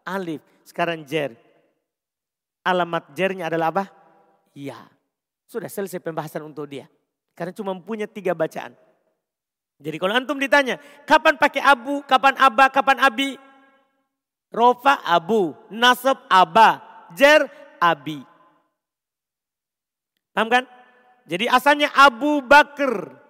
alif, 0.04 0.44
sekarang 0.68 1.02
jer. 1.02 1.32
Alamat 2.64 3.12
jernya 3.16 3.48
adalah 3.48 3.72
apa? 3.72 3.84
Ya. 4.52 4.88
Sudah 5.48 5.68
selesai 5.68 6.00
pembahasan 6.00 6.44
untuk 6.44 6.68
dia. 6.68 6.88
Karena 7.32 7.52
cuma 7.52 7.72
punya 7.76 8.08
tiga 8.08 8.32
bacaan. 8.32 8.72
Jadi 9.80 9.96
kalau 9.98 10.14
antum 10.14 10.38
ditanya, 10.38 10.78
kapan 11.04 11.34
pakai 11.34 11.60
abu, 11.60 12.00
kapan 12.06 12.38
aba, 12.38 12.70
kapan 12.70 12.96
abi? 13.02 13.37
Rofa 14.54 15.02
abu, 15.02 15.52
nasab 15.66 16.24
aba, 16.30 16.78
jer 17.12 17.42
abi. 17.82 18.22
Paham 20.35 20.51
kan? 20.51 20.64
Jadi 21.25 21.47
asalnya 21.49 21.88
Abu 21.94 22.42
Bakar. 22.44 23.23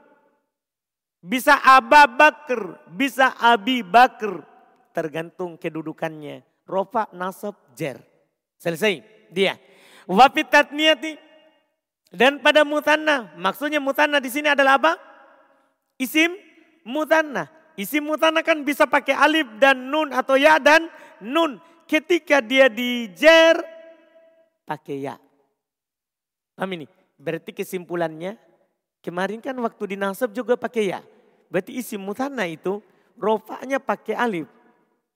Bisa 1.25 1.57
Aba 1.57 2.05
Bakar, 2.05 2.85
bisa 2.93 3.33
Abi 3.41 3.81
Bakar. 3.81 4.45
Tergantung 4.93 5.57
kedudukannya. 5.57 6.45
Rofa, 6.69 7.09
nasab, 7.17 7.57
jer. 7.73 8.01
Selesai 8.61 9.05
dia. 9.33 9.57
Wafit 10.05 10.49
tatniyati. 10.49 11.17
Dan 12.13 12.45
pada 12.45 12.63
mutanna. 12.63 13.33
Maksudnya 13.41 13.81
mutanna 13.81 14.21
di 14.21 14.29
sini 14.29 14.53
adalah 14.53 14.77
apa? 14.77 14.93
Isim 15.97 16.37
mutanna. 16.87 17.49
Isim 17.75 18.07
mutanna 18.07 18.45
kan 18.45 18.63
bisa 18.63 18.87
pakai 18.87 19.19
alif 19.19 19.49
dan 19.59 19.91
nun 19.91 20.13
atau 20.15 20.39
ya 20.39 20.61
dan 20.61 20.87
nun. 21.25 21.59
Ketika 21.85 22.41
dia 22.41 22.69
di 22.73 23.13
jer, 23.13 23.61
pakai 24.65 25.05
ya. 25.05 25.21
Paham 26.55 26.71
ini? 26.79 26.87
Berarti 27.19 27.55
kesimpulannya, 27.55 28.39
kemarin 29.03 29.39
kan 29.39 29.55
waktu 29.59 29.95
di 29.95 29.97
nasab 29.99 30.35
juga 30.35 30.55
pakai 30.59 30.95
ya. 30.95 31.01
Berarti 31.51 31.79
isim 31.79 32.03
mutanna 32.03 32.47
itu 32.47 32.83
rofanya 33.15 33.79
pakai 33.79 34.15
alif 34.19 34.49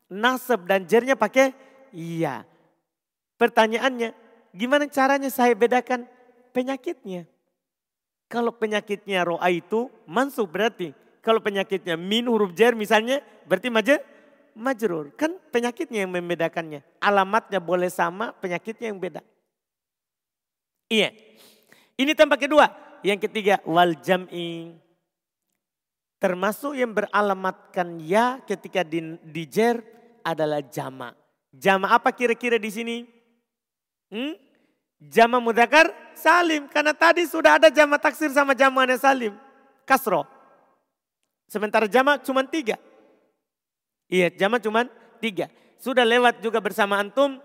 nasab 0.08 0.64
dan 0.64 0.88
jernya 0.88 1.14
pakai 1.14 1.52
iya. 1.92 2.42
Pertanyaannya, 3.38 4.16
gimana 4.56 4.88
caranya 4.90 5.30
saya 5.30 5.54
bedakan 5.54 6.08
penyakitnya? 6.50 7.28
Kalau 8.28 8.52
penyakitnya 8.52 9.24
roa 9.24 9.48
itu 9.52 9.88
mansub 10.04 10.50
berarti. 10.50 10.92
Kalau 11.22 11.44
penyakitnya 11.44 11.94
min 11.94 12.26
huruf 12.26 12.56
jer 12.56 12.72
misalnya 12.74 13.22
berarti 13.46 13.68
majer, 13.70 14.00
majrur. 14.56 15.14
Kan 15.14 15.38
penyakitnya 15.52 16.04
yang 16.04 16.12
membedakannya. 16.12 16.82
Alamatnya 16.98 17.60
boleh 17.62 17.88
sama, 17.92 18.34
penyakitnya 18.36 18.90
yang 18.92 19.00
beda. 19.00 19.22
Iya. 20.88 21.12
Ini 22.00 22.12
tempat 22.16 22.40
kedua. 22.40 22.72
Yang 23.04 23.28
ketiga, 23.28 23.60
wal 23.68 23.94
jam'i. 24.00 24.74
Termasuk 26.18 26.74
yang 26.74 26.90
beralamatkan 26.96 28.02
ya 28.02 28.42
ketika 28.42 28.82
di, 28.82 29.14
di 29.22 29.44
jer 29.46 29.78
adalah 30.26 30.58
jama. 30.66 31.14
Jama 31.54 31.94
apa 31.94 32.10
kira-kira 32.10 32.58
di 32.58 32.70
sini? 32.74 32.96
Hmm? 34.10 34.34
Jama 34.98 35.38
mudakar 35.38 35.94
salim. 36.18 36.66
Karena 36.66 36.90
tadi 36.90 37.22
sudah 37.22 37.62
ada 37.62 37.70
jama 37.70 38.02
taksir 38.02 38.34
sama 38.34 38.50
jama 38.58 38.82
salim. 38.98 39.36
Kasro. 39.86 40.26
Sementara 41.46 41.86
jama 41.86 42.18
cuma 42.18 42.42
tiga. 42.42 42.76
Iya 44.10 44.28
jama 44.34 44.58
cuma 44.58 44.90
tiga. 45.22 45.46
Sudah 45.78 46.02
lewat 46.02 46.42
juga 46.42 46.58
bersama 46.58 46.98
antum. 46.98 47.38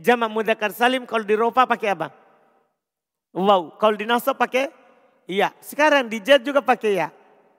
Jama 0.00 0.30
mudakar 0.30 0.72
salim 0.72 1.04
kalau 1.04 1.26
di 1.26 1.36
rofa 1.36 1.68
pakai 1.68 1.92
apa? 1.92 2.08
Wow. 3.34 3.76
Kalau 3.76 3.94
di 3.96 4.08
nasab 4.08 4.38
pakai? 4.38 4.72
Iya. 5.28 5.52
Sekarang 5.60 6.08
di 6.08 6.20
jar 6.20 6.40
juga 6.40 6.64
pakai 6.64 6.92
ya. 6.96 7.08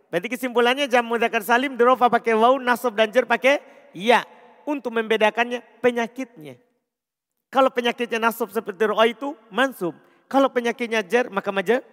Berarti 0.09 0.27
kesimpulannya 0.33 0.89
jam 0.89 1.05
mudakar 1.05 1.45
salim 1.45 1.77
di 1.77 1.83
rofa 1.85 2.09
pakai 2.09 2.33
wow, 2.33 2.57
nasab 2.57 2.97
dan 2.97 3.13
jar 3.13 3.29
pakai 3.29 3.61
iya 3.93 4.25
untuk 4.65 4.89
membedakannya 4.89 5.61
penyakitnya. 5.85 6.57
Kalau 7.53 7.69
penyakitnya 7.69 8.17
nasab 8.17 8.49
seperti 8.49 8.89
roh 8.89 8.97
itu 9.05 9.37
mansub. 9.53 9.93
Kalau 10.25 10.49
penyakitnya 10.49 11.05
jar 11.05 11.29
maka 11.29 11.53
majar 11.53 11.85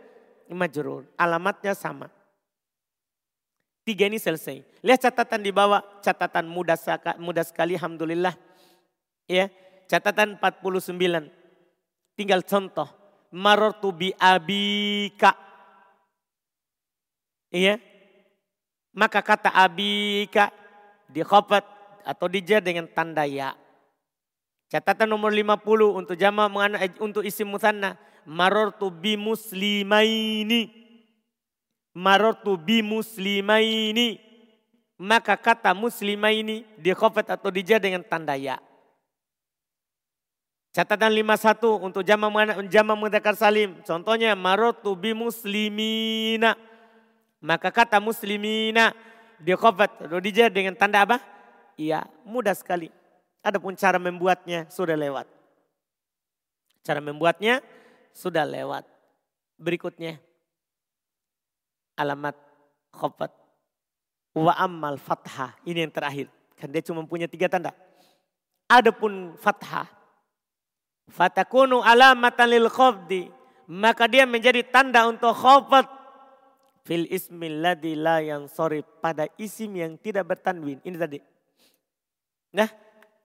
majrur. 0.48 1.04
Alamatnya 1.16 1.76
sama. 1.76 2.08
Tiga 3.86 4.10
ini 4.10 4.18
selesai. 4.18 4.66
Lihat 4.82 4.98
catatan 4.98 5.46
di 5.46 5.54
bawah, 5.54 5.78
catatan 6.02 6.50
mudah, 6.50 6.74
mudah 7.22 7.44
sekali 7.46 7.78
alhamdulillah. 7.78 8.34
Ya, 9.30 9.46
catatan 9.86 10.34
49. 10.42 11.30
Tinggal 12.18 12.42
contoh. 12.42 12.90
Marortu 13.34 13.90
bi 13.90 14.12
abika. 14.16 15.34
Iya. 17.50 17.80
Maka 18.96 19.20
kata 19.20 19.52
abika 19.52 20.50
di 21.10 21.20
khofat 21.20 21.64
atau 22.06 22.26
dijar 22.30 22.62
dengan 22.62 22.88
tanda 22.88 23.26
ya. 23.28 23.52
Catatan 24.66 25.06
nomor 25.06 25.30
50 25.30 25.62
untuk 25.94 26.16
jama 26.18 26.50
untuk 26.98 27.22
isim 27.22 27.46
musanna. 27.46 27.94
Marortu 28.26 28.90
bi 28.90 29.14
muslimaini. 29.14 30.70
Marortu 31.94 32.58
bi 32.58 32.82
muslimaini. 32.82 34.18
Maka 34.96 35.36
kata 35.36 35.76
muslimaini 35.76 36.64
di 36.80 36.90
khofat 36.90 37.36
atau 37.36 37.52
dijar 37.52 37.78
dengan 37.78 38.02
tanda 38.02 38.34
ya. 38.34 38.58
Catatan 40.76 41.08
51 41.08 41.88
untuk 41.88 42.04
jama 42.04 42.28
jama 42.68 42.92
mudzakkar 42.92 43.32
salim. 43.32 43.80
Contohnya 43.80 44.36
marortu 44.36 44.92
bi 44.92 45.16
muslimina. 45.16 46.52
Maka 47.40 47.72
kata 47.72 47.96
muslimina 47.96 48.92
di 49.40 49.56
khofat 49.56 50.04
atau 50.04 50.20
dijar 50.20 50.52
dengan 50.52 50.76
tanda 50.76 51.00
apa? 51.00 51.16
Iya, 51.80 52.04
mudah 52.28 52.52
sekali. 52.52 52.92
Adapun 53.40 53.72
cara 53.72 53.96
membuatnya 53.96 54.68
sudah 54.68 55.00
lewat. 55.00 55.24
Cara 56.84 57.00
membuatnya 57.00 57.64
sudah 58.12 58.44
lewat. 58.44 58.84
Berikutnya 59.56 60.20
alamat 61.96 62.36
khofat 62.92 63.32
wa 64.36 64.52
ammal 64.60 65.00
fathah. 65.00 65.56
Ini 65.64 65.88
yang 65.88 65.92
terakhir. 65.96 66.28
Kan 66.60 66.68
dia 66.68 66.84
cuma 66.84 67.00
punya 67.08 67.24
tiga 67.24 67.48
tanda. 67.48 67.72
Adapun 68.68 69.40
fathah. 69.40 69.95
Fatakunu 71.10 71.82
alamatan 71.82 72.46
lil 72.50 72.68
khofdi. 72.70 73.30
Maka 73.66 74.06
dia 74.06 74.26
menjadi 74.26 74.62
tanda 74.66 75.06
untuk 75.06 75.34
khofat. 75.34 75.86
Fil 76.86 77.10
ismil 77.10 77.62
ladhi 77.62 77.98
la 77.98 78.22
yang 78.22 78.46
sorry. 78.46 78.82
Pada 78.82 79.26
isim 79.38 79.74
yang 79.74 79.98
tidak 79.98 80.26
bertanwin. 80.26 80.78
Ini 80.82 80.96
tadi. 80.98 81.18
Nah 82.54 82.70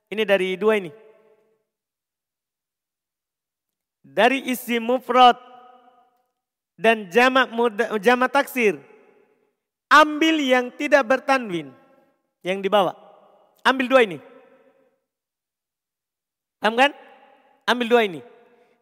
ini 0.10 0.24
dari 0.26 0.58
dua 0.58 0.82
ini. 0.82 0.91
Dari 4.02 4.50
isi 4.50 4.82
mufrad 4.82 5.38
dan 6.74 7.06
jamak 7.13 7.54
jamak 8.02 8.34
taksir. 8.34 8.82
Ambil 9.91 10.41
yang 10.41 10.74
tidak 10.74 11.06
bertanwin 11.06 11.70
yang 12.41 12.60
dibawa. 12.63 12.98
Ambil 13.62 13.86
dua 13.86 14.02
ini. 14.02 14.17
Paham 16.62 16.78
kan? 16.78 16.91
Ambil 17.72 17.88
dua 17.88 18.04
ini. 18.04 18.20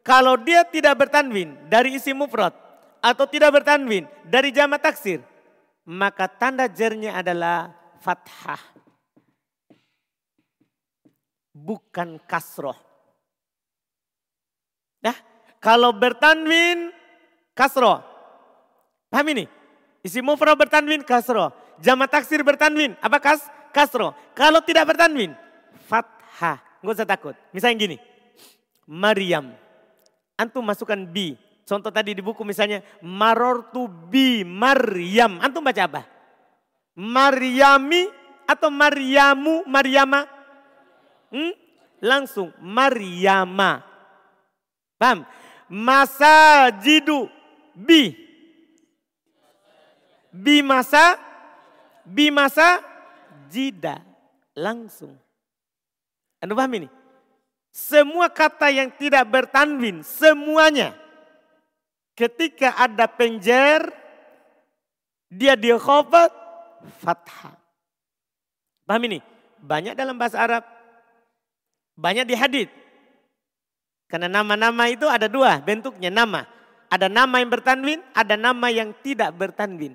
Kalau 0.02 0.34
dia 0.42 0.66
tidak 0.66 1.06
bertanwin 1.06 1.54
dari 1.70 1.94
isi 1.94 2.10
mufrad 2.18 2.50
atau 2.98 3.30
tidak 3.30 3.62
bertanwin 3.62 4.10
dari 4.26 4.50
jamak 4.50 4.82
taksir, 4.82 5.22
maka 5.86 6.26
tanda 6.26 6.66
jernya 6.66 7.14
adalah 7.14 7.70
fathah 8.02 8.80
bukan 11.54 12.18
kasroh. 12.24 12.78
Nah, 15.04 15.16
kalau 15.60 15.92
bertanwin 15.92 16.90
kasroh. 17.54 18.02
Paham 19.12 19.28
ini? 19.36 19.46
Isi 20.02 20.24
mufrad 20.24 20.56
bertanwin 20.56 21.04
kasroh. 21.04 21.52
Jama 21.84 22.08
taksir 22.08 22.42
bertanwin. 22.44 22.96
Apa 23.04 23.20
kas? 23.20 23.44
Kasroh. 23.70 24.16
Kalau 24.34 24.64
tidak 24.64 24.90
bertanwin, 24.90 25.36
fathah. 25.86 26.58
Nggak 26.80 26.96
usah 26.96 27.08
takut. 27.08 27.36
Misalnya 27.52 27.78
gini. 27.78 27.98
Maryam. 28.90 29.54
Antum 30.34 30.66
masukkan 30.66 30.98
bi. 30.98 31.38
Contoh 31.70 31.94
tadi 31.94 32.18
di 32.18 32.26
buku 32.26 32.42
misalnya. 32.42 32.82
Marortu 33.06 33.86
bi 33.86 34.42
Maryam. 34.42 35.38
Antum 35.38 35.62
baca 35.62 35.86
apa? 35.86 36.02
Maryami 36.98 38.10
atau 38.50 38.74
Maryamu, 38.74 39.62
Maryama? 39.70 40.26
Hmm? 41.30 41.54
Langsung 42.02 42.50
Maryama. 42.58 43.86
Paham? 44.98 45.22
Masa 45.70 46.74
jidu 46.82 47.30
bi. 47.78 48.18
Bi 50.34 50.66
masa 50.66 51.22
bi 52.02 52.34
masa 52.34 52.82
jida. 53.54 54.02
Langsung. 54.58 55.14
Anda 56.42 56.58
paham 56.58 56.74
ini? 56.74 56.99
Semua 57.70 58.28
kata 58.28 58.74
yang 58.74 58.90
tidak 58.98 59.30
bertanwin, 59.30 60.02
semuanya. 60.02 60.98
Ketika 62.18 62.76
ada 62.76 63.08
penjer, 63.08 63.88
dia 65.30 65.54
dikhofat, 65.56 66.34
fathah. 67.00 67.56
Paham 68.84 69.04
ini? 69.06 69.20
Banyak 69.62 69.94
dalam 69.94 70.18
bahasa 70.18 70.42
Arab 70.42 70.64
banyak 72.00 72.26
di 72.32 72.36
hadith. 72.40 72.72
Karena 74.08 74.32
nama-nama 74.32 74.88
itu 74.88 75.06
ada 75.06 75.28
dua 75.28 75.60
bentuknya 75.60 76.08
nama. 76.08 76.48
Ada 76.90 77.06
nama 77.06 77.38
yang 77.38 77.52
bertanwin, 77.54 78.00
ada 78.16 78.34
nama 78.34 78.68
yang 78.74 78.96
tidak 79.06 79.36
bertanwin. 79.38 79.94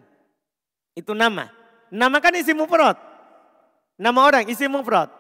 Itu 0.95 1.17
nama. 1.17 1.51
Nama 1.91 2.17
kan 2.23 2.37
isi 2.39 2.55
mufrad. 2.55 2.95
Nama 3.99 4.21
orang 4.21 4.45
isi 4.47 4.71
mufrad. 4.71 5.11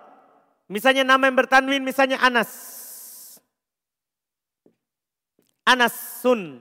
Misalnya 0.68 1.05
nama 1.05 1.29
yang 1.29 1.37
bertanwin 1.37 1.85
misalnya 1.85 2.16
Anas. 2.20 2.50
Anas 5.64 5.92
sun. 6.20 6.61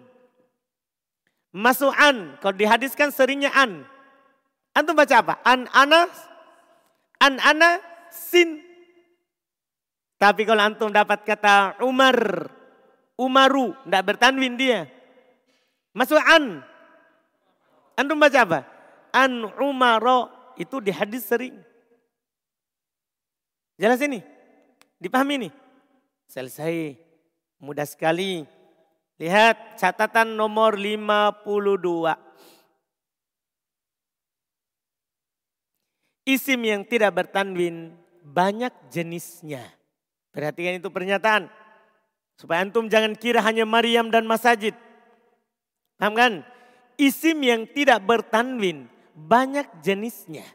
Masu'an. 1.56 2.40
Kalau 2.44 2.56
dihadiskan 2.56 3.12
seringnya 3.12 3.52
an. 3.56 3.88
Antum 4.74 4.98
baca 4.98 5.16
apa? 5.22 5.34
An 5.46 5.70
Anas. 5.72 6.12
An 7.22 7.40
Ana 7.40 7.80
sin. 8.12 8.60
Tapi 10.20 10.48
kalau 10.48 10.64
antum 10.64 10.88
dapat 10.88 11.28
kata 11.28 11.84
Umar, 11.84 12.48
Umaru, 13.20 13.76
tidak 13.84 14.04
bertanwin 14.08 14.56
dia. 14.56 14.88
Masuk 15.92 16.18
an. 16.18 16.64
Antum 18.00 18.18
baca 18.18 18.40
apa? 18.42 18.60
An 19.14 19.46
Umaro, 19.62 20.32
itu 20.58 20.82
di 20.82 20.90
hadis 20.90 21.28
sering. 21.28 21.54
Jelas 23.78 24.00
ini? 24.06 24.22
Dipahami 25.02 25.34
ini? 25.46 25.50
Selesai. 26.30 26.98
Mudah 27.58 27.88
sekali. 27.88 28.46
Lihat 29.18 29.80
catatan 29.80 30.36
nomor 30.36 30.78
52. 30.78 31.44
Isim 36.24 36.60
yang 36.64 36.88
tidak 36.88 37.12
bertanwin 37.20 37.92
banyak 38.24 38.72
jenisnya. 38.88 39.68
Perhatikan 40.32 40.80
itu 40.80 40.88
pernyataan. 40.88 41.52
Supaya 42.40 42.64
antum 42.64 42.88
jangan 42.88 43.14
kira 43.14 43.44
hanya 43.44 43.68
Maryam 43.68 44.10
dan 44.10 44.26
Masajid. 44.26 44.74
Paham 46.00 46.16
kan? 46.16 46.34
Isim 46.98 47.44
yang 47.44 47.68
tidak 47.70 48.02
bertanwin 48.08 48.88
banyak 49.14 49.68
jenisnya. 49.84 50.48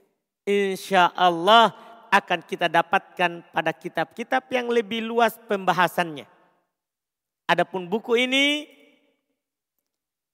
Insya 0.48 1.12
Allah 1.12 1.76
akan 2.08 2.40
kita 2.44 2.66
dapatkan 2.68 3.44
pada 3.52 3.72
kitab-kitab 3.72 4.44
yang 4.50 4.68
lebih 4.68 5.04
luas 5.04 5.36
pembahasannya. 5.48 6.26
Adapun 7.48 7.88
buku 7.88 8.28
ini 8.28 8.68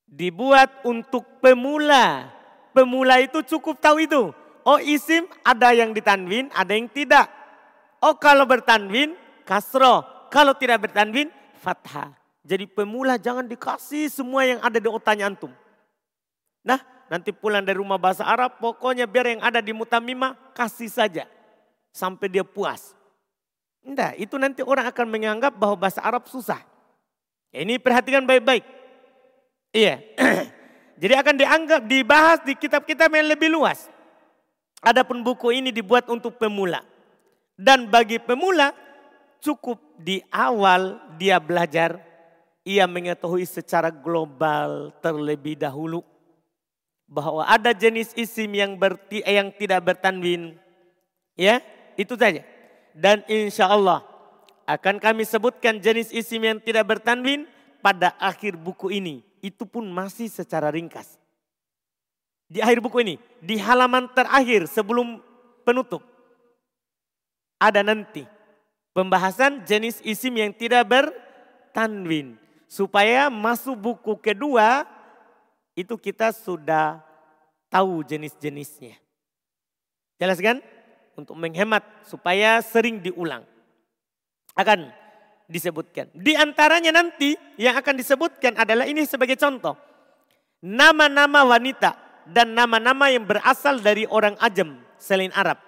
dibuat 0.08 0.82
untuk 0.86 1.22
pemula. 1.38 2.30
Pemula 2.74 3.22
itu 3.22 3.42
cukup 3.46 3.78
tahu 3.78 4.02
itu. 4.02 4.22
Oh 4.64 4.80
isim 4.80 5.28
ada 5.46 5.70
yang 5.76 5.94
ditanwin, 5.94 6.50
ada 6.50 6.74
yang 6.74 6.90
tidak. 6.90 7.30
Oh 8.02 8.18
kalau 8.18 8.48
bertanwin 8.48 9.14
kasroh. 9.46 10.02
Kalau 10.32 10.56
tidak 10.58 10.90
bertanwin, 10.90 11.30
fathah. 11.62 12.10
Jadi 12.42 12.66
pemula 12.66 13.16
jangan 13.16 13.46
dikasih 13.46 14.10
semua 14.10 14.42
yang 14.44 14.58
ada 14.60 14.82
di 14.82 14.90
otaknya 14.90 15.30
antum. 15.30 15.48
Nah, 16.66 16.80
nanti 17.06 17.30
pulang 17.30 17.62
dari 17.62 17.78
rumah 17.78 17.96
bahasa 17.96 18.26
Arab, 18.26 18.58
pokoknya 18.58 19.06
biar 19.06 19.36
yang 19.38 19.42
ada 19.44 19.62
di 19.62 19.70
mutamimah 19.70 20.34
kasih 20.52 20.90
saja. 20.90 21.24
Sampai 21.94 22.26
dia 22.26 22.42
puas. 22.42 22.90
Enggak, 23.86 24.18
itu 24.18 24.34
nanti 24.34 24.66
orang 24.66 24.90
akan 24.90 25.06
menganggap 25.06 25.54
bahwa 25.54 25.86
bahasa 25.86 26.02
Arab 26.02 26.26
susah. 26.26 26.58
Ini 27.54 27.78
perhatikan 27.78 28.26
baik-baik. 28.26 28.66
Iya. 29.70 30.02
Jadi 31.02 31.14
akan 31.14 31.34
dianggap, 31.38 31.80
dibahas 31.86 32.38
di 32.42 32.58
kitab-kitab 32.58 33.14
yang 33.14 33.30
lebih 33.30 33.54
luas. 33.54 33.86
Adapun 34.82 35.22
buku 35.22 35.54
ini 35.54 35.70
dibuat 35.70 36.10
untuk 36.10 36.34
pemula. 36.34 36.82
Dan 37.54 37.86
bagi 37.86 38.18
pemula, 38.18 38.74
cukup 39.38 39.78
di 40.00 40.18
awal 40.34 40.98
dia 41.14 41.38
belajar, 41.38 42.02
ia 42.66 42.88
mengetahui 42.90 43.46
secara 43.46 43.92
global 43.92 44.90
terlebih 44.98 45.54
dahulu 45.54 46.02
bahwa 47.04 47.44
ada 47.44 47.70
jenis 47.70 48.10
isim 48.16 48.50
yang 48.56 48.74
berti, 48.74 49.22
yang 49.22 49.52
tidak 49.54 49.84
bertanwin. 49.84 50.56
Ya, 51.36 51.60
itu 51.94 52.14
saja. 52.18 52.42
Dan 52.94 53.26
insya 53.26 53.66
Allah 53.66 54.06
akan 54.64 55.02
kami 55.02 55.26
sebutkan 55.26 55.82
jenis 55.82 56.14
isim 56.14 56.40
yang 56.40 56.58
tidak 56.62 56.86
bertanwin 56.86 57.44
pada 57.84 58.16
akhir 58.16 58.56
buku 58.56 58.94
ini. 58.94 59.20
Itu 59.44 59.68
pun 59.68 59.84
masih 59.90 60.30
secara 60.32 60.72
ringkas. 60.72 61.20
Di 62.48 62.64
akhir 62.64 62.80
buku 62.80 63.04
ini, 63.04 63.14
di 63.44 63.60
halaman 63.60 64.08
terakhir 64.12 64.64
sebelum 64.70 65.20
penutup. 65.66 66.00
Ada 67.60 67.84
nanti 67.84 68.24
pembahasan 68.96 69.64
jenis 69.68 70.00
isim 70.04 70.32
yang 70.38 70.52
tidak 70.54 70.86
bertanwin. 70.88 72.40
Supaya 72.70 73.28
masuk 73.28 73.76
buku 73.76 74.16
kedua 74.18 74.88
itu 75.76 75.94
kita 75.98 76.30
sudah 76.32 77.02
tahu 77.68 78.06
jenis-jenisnya. 78.06 78.96
Jelas 80.18 80.38
kan? 80.38 80.62
Untuk 81.14 81.38
menghemat 81.38 81.82
supaya 82.06 82.58
sering 82.60 82.98
diulang. 82.98 83.46
Akan 84.54 84.90
disebutkan. 85.46 86.10
Di 86.14 86.34
antaranya 86.34 86.90
nanti 86.90 87.38
yang 87.60 87.78
akan 87.78 87.94
disebutkan 87.94 88.58
adalah 88.58 88.88
ini 88.88 89.06
sebagai 89.06 89.38
contoh. 89.38 89.78
Nama-nama 90.64 91.44
wanita 91.44 91.94
dan 92.24 92.56
nama-nama 92.56 93.12
yang 93.12 93.28
berasal 93.28 93.78
dari 93.84 94.08
orang 94.08 94.34
ajam 94.40 94.80
selain 94.96 95.30
Arab. 95.36 95.60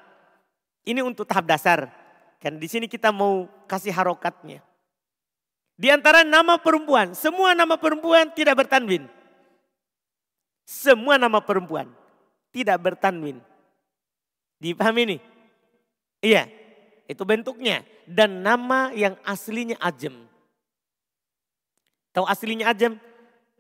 Ini 0.87 1.05
untuk 1.05 1.29
tahap 1.29 1.45
dasar. 1.45 1.93
Kan 2.41 2.57
di 2.57 2.69
sini 2.71 2.89
kita 2.89 3.13
mau 3.13 3.45
kasih 3.69 3.93
harokatnya. 3.93 4.65
Di 5.77 5.93
antara 5.93 6.25
nama 6.25 6.57
perempuan, 6.57 7.13
semua 7.13 7.53
nama 7.53 7.77
perempuan 7.77 8.33
tidak 8.33 8.65
bertanwin. 8.65 9.05
Semua 10.65 11.21
nama 11.21 11.39
perempuan 11.45 11.93
tidak 12.49 12.81
bertanwin. 12.81 13.39
Dipahami 14.57 15.01
ini? 15.05 15.19
Iya, 16.27 16.51
itu 17.07 17.23
bentuknya. 17.23 17.87
Dan 18.03 18.43
nama 18.43 18.91
yang 18.91 19.15
aslinya 19.23 19.79
ajem. 19.79 20.27
Tahu 22.11 22.27
aslinya 22.27 22.75
ajem? 22.75 22.99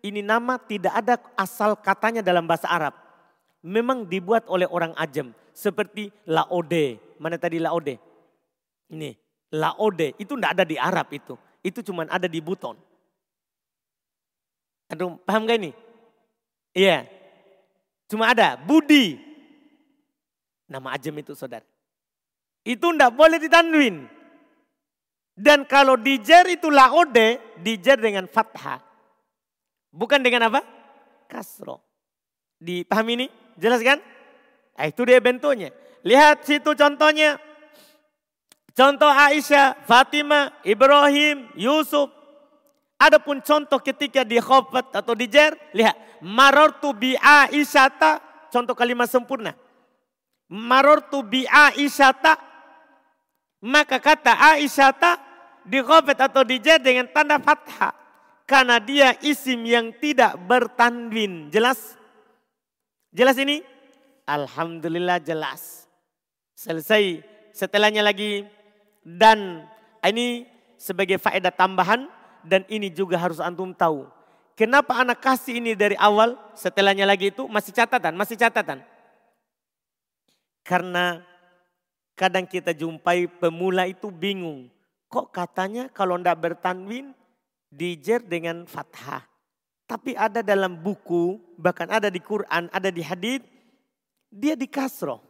Ini 0.02 0.26
nama 0.26 0.58
tidak 0.58 0.94
ada 0.98 1.14
asal 1.38 1.78
katanya 1.78 2.26
dalam 2.26 2.42
bahasa 2.50 2.66
Arab. 2.66 2.98
Memang 3.62 4.02
dibuat 4.10 4.50
oleh 4.50 4.66
orang 4.66 4.90
ajem. 4.98 5.30
Seperti 5.54 6.10
laode. 6.26 6.98
Mana 7.22 7.38
tadi 7.38 7.62
laode? 7.62 8.02
Ini, 8.90 9.14
laode. 9.54 10.18
Itu 10.18 10.34
tidak 10.34 10.58
ada 10.58 10.64
di 10.66 10.74
Arab 10.74 11.06
itu 11.14 11.38
itu 11.66 11.82
cuma 11.82 12.06
ada 12.06 12.30
di 12.30 12.38
Buton. 12.38 12.78
Aduh, 14.86 15.18
paham 15.26 15.50
gak 15.50 15.58
ini? 15.58 15.74
Iya. 16.70 17.10
Cuma 18.06 18.30
ada 18.30 18.54
Budi. 18.54 19.18
Nama 20.70 20.94
ajem 20.94 21.18
itu 21.18 21.34
saudara. 21.34 21.66
Itu 22.66 22.90
ndak 22.90 23.14
boleh 23.14 23.38
ditanwin. 23.38 24.10
Dan 25.36 25.62
kalau 25.70 25.94
dijer 25.94 26.50
itu 26.50 26.66
laode, 26.66 27.38
dijer 27.62 28.00
dengan 28.02 28.26
fathah. 28.26 28.82
Bukan 29.94 30.18
dengan 30.18 30.50
apa? 30.50 30.66
Kasro. 31.30 31.78
Dipahami 32.58 33.12
ini? 33.22 33.26
Jelas 33.54 33.84
kan? 33.86 34.02
Nah, 34.76 34.84
itu 34.90 35.06
dia 35.06 35.22
bentuknya. 35.22 35.70
Lihat 36.02 36.42
situ 36.42 36.74
contohnya. 36.74 37.38
Contoh 38.76 39.08
Aisyah, 39.08 39.86
Fatimah, 39.88 40.52
Ibrahim, 40.66 41.48
Yusuf. 41.56 42.12
Adapun 42.96 43.44
contoh 43.44 43.80
ketika 43.80 44.24
di 44.24 44.40
khofat 44.40 44.92
atau 44.92 45.12
di 45.12 45.28
jer, 45.28 45.56
lihat. 45.72 45.96
Marortu 46.24 46.96
bi 46.96 47.12
Aisyata, 47.16 48.20
contoh 48.48 48.72
kalimat 48.72 49.08
sempurna. 49.08 49.52
Marortu 50.48 51.20
bi 51.20 51.44
Aisyata, 51.44 52.40
maka 53.64 53.96
kata 54.00 54.36
Aisyata 54.36 55.16
di 55.66 55.82
khofat 55.82 56.18
atau 56.30 56.46
di 56.46 56.60
jer 56.62 56.78
dengan 56.78 57.08
tanda 57.10 57.40
fathah. 57.40 57.92
Karena 58.46 58.78
dia 58.78 59.18
isim 59.26 59.58
yang 59.66 59.90
tidak 59.98 60.38
bertanwin. 60.46 61.50
Jelas? 61.50 61.98
Jelas 63.10 63.34
ini? 63.42 63.58
Alhamdulillah 64.22 65.18
jelas. 65.18 65.90
Selesai. 66.54 67.26
Setelahnya 67.50 68.06
lagi 68.06 68.46
dan 69.02 69.66
ini 70.04 70.46
sebagai 70.78 71.18
faedah 71.18 71.50
tambahan 71.50 72.06
dan 72.46 72.62
ini 72.70 72.92
juga 72.92 73.18
harus 73.18 73.42
antum 73.42 73.74
tahu. 73.74 74.06
Kenapa 74.56 74.96
anak 74.96 75.20
kasih 75.20 75.60
ini 75.60 75.76
dari 75.76 75.98
awal, 76.00 76.32
setelahnya 76.56 77.04
lagi 77.04 77.28
itu 77.28 77.44
masih 77.44 77.76
catatan, 77.76 78.16
masih 78.16 78.40
catatan. 78.40 78.80
Karena 80.64 81.20
kadang 82.16 82.48
kita 82.48 82.72
jumpai 82.72 83.28
pemula 83.28 83.84
itu 83.86 84.08
bingung. 84.08 84.72
Kok 85.06 85.30
katanya 85.30 85.86
kalau 85.92 86.18
ndak 86.18 86.40
bertanwin 86.40 87.12
dijer 87.70 88.24
dengan 88.24 88.64
fathah. 88.64 89.22
Tapi 89.86 90.18
ada 90.18 90.42
dalam 90.42 90.74
buku, 90.74 91.38
bahkan 91.54 91.86
ada 91.86 92.10
di 92.10 92.18
Quran, 92.18 92.66
ada 92.74 92.90
di 92.90 93.06
hadis, 93.06 93.38
dia 94.26 94.58
di 94.58 94.66
kasro. 94.66 95.22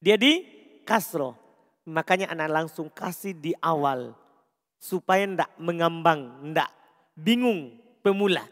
Dia 0.00 0.16
di 0.16 0.40
kasro. 0.88 1.36
Makanya 1.84 2.32
anak 2.32 2.48
langsung 2.48 2.88
kasih 2.88 3.36
di 3.36 3.52
awal. 3.60 4.16
Supaya 4.80 5.28
ndak 5.28 5.60
mengambang, 5.60 6.40
ndak 6.56 6.72
bingung 7.12 7.76
pemula. 8.00 8.48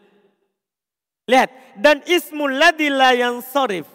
Lihat, 1.25 1.49
dan 1.77 2.05
ismul 2.05 2.53
ladila 2.53 3.17
yang 3.17 3.41
sorif. 3.41 3.89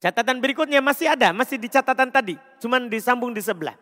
Catatan 0.00 0.40
berikutnya 0.40 0.80
masih 0.80 1.12
ada, 1.12 1.30
masih 1.36 1.60
di 1.60 1.68
catatan 1.68 2.08
tadi. 2.08 2.34
Cuman 2.56 2.88
disambung 2.88 3.36
di 3.36 3.44
sebelah. 3.44 3.76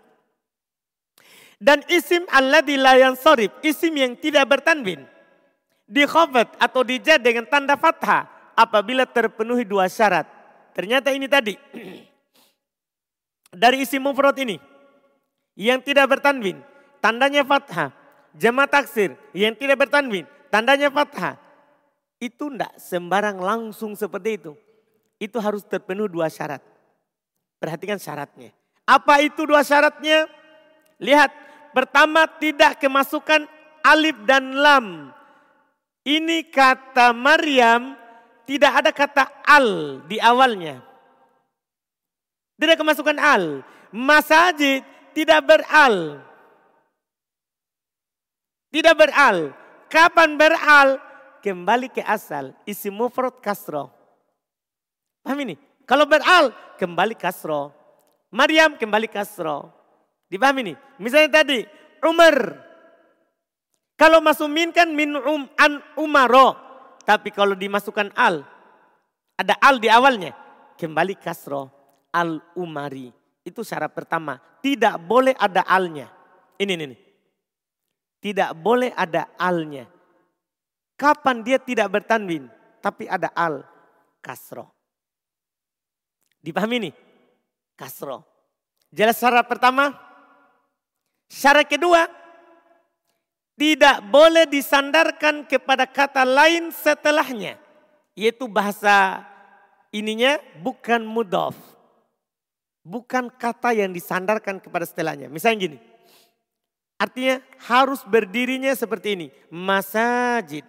Dan 1.58 1.82
isim 1.90 2.26
alladila 2.30 2.98
yang 2.98 3.14
sorif, 3.14 3.54
isim 3.62 3.94
yang 3.94 4.18
tidak 4.18 4.46
bertanwin. 4.50 5.06
Di 5.86 6.04
khofat 6.04 6.58
atau 6.58 6.82
dijad 6.82 7.22
dengan 7.22 7.46
tanda 7.46 7.78
fathah 7.78 8.26
apabila 8.58 9.06
terpenuhi 9.06 9.62
dua 9.62 9.86
syarat. 9.86 10.26
Ternyata 10.74 11.14
ini 11.14 11.30
tadi. 11.30 11.54
dari 13.54 13.84
isi 13.84 13.96
mufrad 13.96 14.36
ini 14.38 14.60
yang 15.58 15.80
tidak 15.80 16.18
bertanwin, 16.18 16.60
tandanya 17.00 17.42
fathah. 17.42 17.94
Jama 18.38 18.68
taksir 18.70 19.18
yang 19.34 19.56
tidak 19.56 19.88
bertanwin, 19.88 20.28
tandanya 20.52 20.92
fathah. 20.92 21.34
Itu 22.22 22.52
tidak 22.52 22.76
sembarang 22.78 23.38
langsung 23.40 23.98
seperti 23.98 24.38
itu. 24.38 24.52
Itu 25.18 25.42
harus 25.42 25.66
terpenuhi 25.66 26.06
dua 26.06 26.30
syarat. 26.30 26.62
Perhatikan 27.58 27.98
syaratnya. 27.98 28.54
Apa 28.86 29.20
itu 29.20 29.42
dua 29.44 29.66
syaratnya? 29.66 30.30
Lihat, 31.02 31.30
pertama 31.74 32.24
tidak 32.38 32.78
kemasukan 32.78 33.50
alif 33.82 34.16
dan 34.24 34.54
lam. 34.54 35.10
Ini 36.06 36.48
kata 36.48 37.12
Maryam 37.12 37.98
tidak 38.48 38.72
ada 38.80 38.90
kata 38.94 39.24
al 39.44 40.00
di 40.08 40.16
awalnya. 40.16 40.80
Tidak 42.56 42.80
kemasukan 42.80 43.18
al. 43.20 43.60
Masajid 43.92 44.86
tidak 45.12 45.44
beral. 45.44 46.24
Tidak 48.72 48.94
beral. 48.96 49.52
Kapan 49.92 50.40
beral? 50.40 50.96
Kembali 51.44 51.92
ke 51.92 52.00
asal. 52.00 52.56
Isi 52.64 52.88
mufrad 52.88 53.36
kasro. 53.44 53.97
Paham 55.28 55.44
ini? 55.44 55.60
Kalau 55.84 56.08
beral, 56.08 56.56
kembali 56.80 57.12
kasro. 57.12 57.68
Maryam 58.32 58.80
kembali 58.80 59.12
kasro. 59.12 59.68
Dipahami 60.24 60.72
ini? 60.72 60.74
Misalnya 60.96 61.44
tadi, 61.44 61.68
Umar. 62.00 62.64
Kalau 63.92 64.24
masuk 64.24 64.48
min 64.48 64.72
kan 64.72 64.88
min 64.88 65.12
um, 65.20 65.44
an 65.60 65.84
umaro. 66.00 66.56
Tapi 67.04 67.28
kalau 67.28 67.52
dimasukkan 67.52 68.08
al, 68.16 68.40
ada 69.36 69.52
al 69.60 69.76
di 69.76 69.92
awalnya. 69.92 70.32
Kembali 70.80 71.12
kasro 71.20 71.68
al-umari. 72.08 73.12
Itu 73.44 73.60
syarat 73.60 73.92
pertama. 73.92 74.40
Tidak 74.64 74.96
boleh 74.96 75.36
ada 75.36 75.60
alnya. 75.68 76.08
Ini, 76.56 76.72
ini, 76.72 76.84
ini. 76.88 76.96
Tidak 78.16 78.56
boleh 78.56 78.96
ada 78.96 79.28
alnya. 79.36 79.84
Kapan 80.96 81.44
dia 81.44 81.60
tidak 81.60 82.00
bertanwin? 82.00 82.48
Tapi 82.80 83.04
ada 83.04 83.28
al. 83.36 83.60
Kasro. 84.24 84.77
Dipahami 86.48 86.88
ini? 86.88 86.90
Kasro. 87.76 88.24
Jelas 88.88 89.20
syarat 89.20 89.44
pertama? 89.44 89.92
Syarat 91.28 91.68
kedua, 91.68 92.08
tidak 93.52 94.00
boleh 94.08 94.48
disandarkan 94.48 95.44
kepada 95.44 95.84
kata 95.84 96.24
lain 96.24 96.72
setelahnya. 96.72 97.60
Yaitu 98.16 98.48
bahasa 98.48 99.28
ininya 99.92 100.40
bukan 100.64 101.04
mudof 101.04 101.54
Bukan 102.88 103.28
kata 103.28 103.76
yang 103.76 103.92
disandarkan 103.92 104.64
kepada 104.64 104.88
setelahnya. 104.88 105.28
Misalnya 105.28 105.68
gini. 105.68 105.78
Artinya 106.96 107.44
harus 107.68 108.00
berdirinya 108.08 108.72
seperti 108.72 109.12
ini. 109.12 109.26
Masajid. 109.52 110.64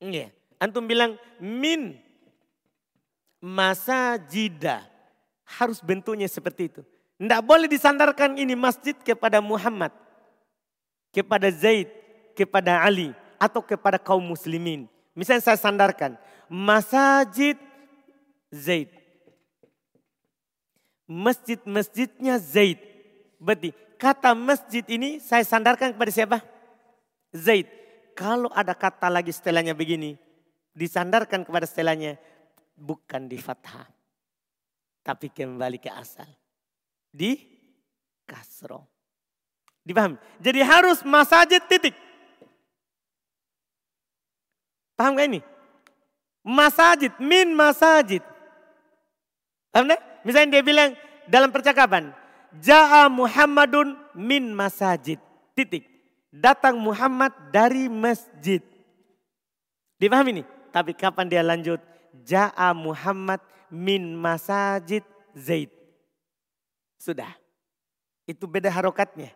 Iya. 0.00 0.32
Antum 0.56 0.88
bilang 0.88 1.20
min 1.36 2.07
masajida. 3.42 4.86
Harus 5.48 5.80
bentuknya 5.80 6.28
seperti 6.28 6.68
itu. 6.68 6.82
Tidak 7.18 7.42
boleh 7.42 7.66
disandarkan 7.66 8.36
ini 8.36 8.52
masjid 8.54 8.94
kepada 8.94 9.40
Muhammad. 9.40 9.90
Kepada 11.10 11.48
Zaid. 11.50 11.88
Kepada 12.36 12.84
Ali. 12.84 13.16
Atau 13.40 13.64
kepada 13.64 13.96
kaum 13.96 14.22
muslimin. 14.22 14.86
Misalnya 15.16 15.42
saya 15.42 15.58
sandarkan. 15.58 16.14
Masajid 16.46 17.56
Zaid. 18.52 18.92
Masjid-masjidnya 21.08 22.36
Zaid. 22.36 22.78
Berarti 23.40 23.72
kata 23.96 24.36
masjid 24.36 24.84
ini 24.86 25.18
saya 25.18 25.42
sandarkan 25.42 25.96
kepada 25.96 26.12
siapa? 26.12 26.38
Zaid. 27.32 27.66
Kalau 28.18 28.50
ada 28.50 28.74
kata 28.74 29.06
lagi 29.06 29.30
setelahnya 29.30 29.78
begini, 29.78 30.18
disandarkan 30.74 31.46
kepada 31.46 31.70
setelahnya, 31.70 32.18
bukan 32.78 33.26
di 33.26 33.36
fathah. 33.36 33.90
Tapi 35.02 35.34
kembali 35.34 35.82
ke 35.82 35.90
asal. 35.90 36.28
Di 37.10 37.34
kasro. 38.22 38.86
Dipahami? 39.82 40.20
Jadi 40.38 40.60
harus 40.62 41.02
masajid 41.02 41.64
titik. 41.66 41.96
Paham 44.94 45.16
gak 45.16 45.30
ini? 45.30 45.40
Masajid, 46.44 47.14
min 47.22 47.54
masajid. 47.56 48.20
Paham 49.72 49.88
gak? 49.88 50.02
Misalnya 50.26 50.58
dia 50.58 50.62
bilang 50.66 50.90
dalam 51.24 51.48
percakapan, 51.48 52.12
Ja'a 52.60 53.08
Muhammadun 53.08 53.96
min 54.12 54.52
masajid. 54.52 55.16
Titik. 55.56 55.88
Datang 56.28 56.76
Muhammad 56.76 57.32
dari 57.48 57.88
masjid. 57.88 58.60
Dipahami 59.96 60.40
ini? 60.40 60.44
Tapi 60.68 60.92
kapan 60.92 61.26
dia 61.32 61.40
lanjut? 61.40 61.80
Ja'a 62.24 62.74
Muhammad 62.74 63.42
min 63.70 64.14
masajid 64.16 65.04
Zaid. 65.36 65.70
Sudah. 66.98 67.30
Itu 68.26 68.48
beda 68.50 68.68
harokatnya. 68.68 69.32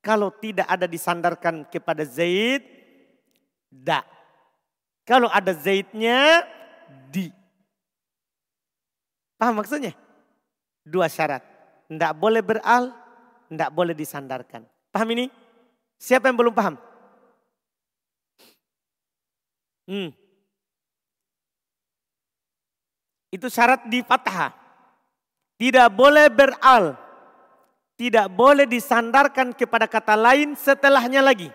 Kalau 0.00 0.32
tidak 0.32 0.64
ada 0.64 0.88
disandarkan 0.88 1.68
kepada 1.68 2.06
Zaid, 2.08 2.64
da. 3.68 4.00
Kalau 5.04 5.28
ada 5.28 5.52
Zaidnya, 5.52 6.46
di. 7.10 7.28
Paham 9.36 9.60
maksudnya? 9.60 9.92
Dua 10.86 11.10
syarat. 11.10 11.44
Tidak 11.90 12.12
boleh 12.16 12.40
beral, 12.40 12.94
tidak 13.50 13.70
boleh 13.74 13.92
disandarkan. 13.92 14.64
Paham 14.94 15.08
ini? 15.12 15.26
Siapa 16.00 16.30
yang 16.30 16.38
belum 16.38 16.54
paham? 16.54 16.78
Hmm. 19.90 20.14
Itu 23.30 23.46
syarat 23.46 23.86
di 23.86 24.02
fathah. 24.02 24.50
Tidak 25.54 25.88
boleh 25.94 26.26
beral. 26.28 26.98
Tidak 27.94 28.26
boleh 28.32 28.66
disandarkan 28.66 29.54
kepada 29.54 29.86
kata 29.86 30.18
lain 30.18 30.58
setelahnya 30.58 31.22
lagi. 31.22 31.52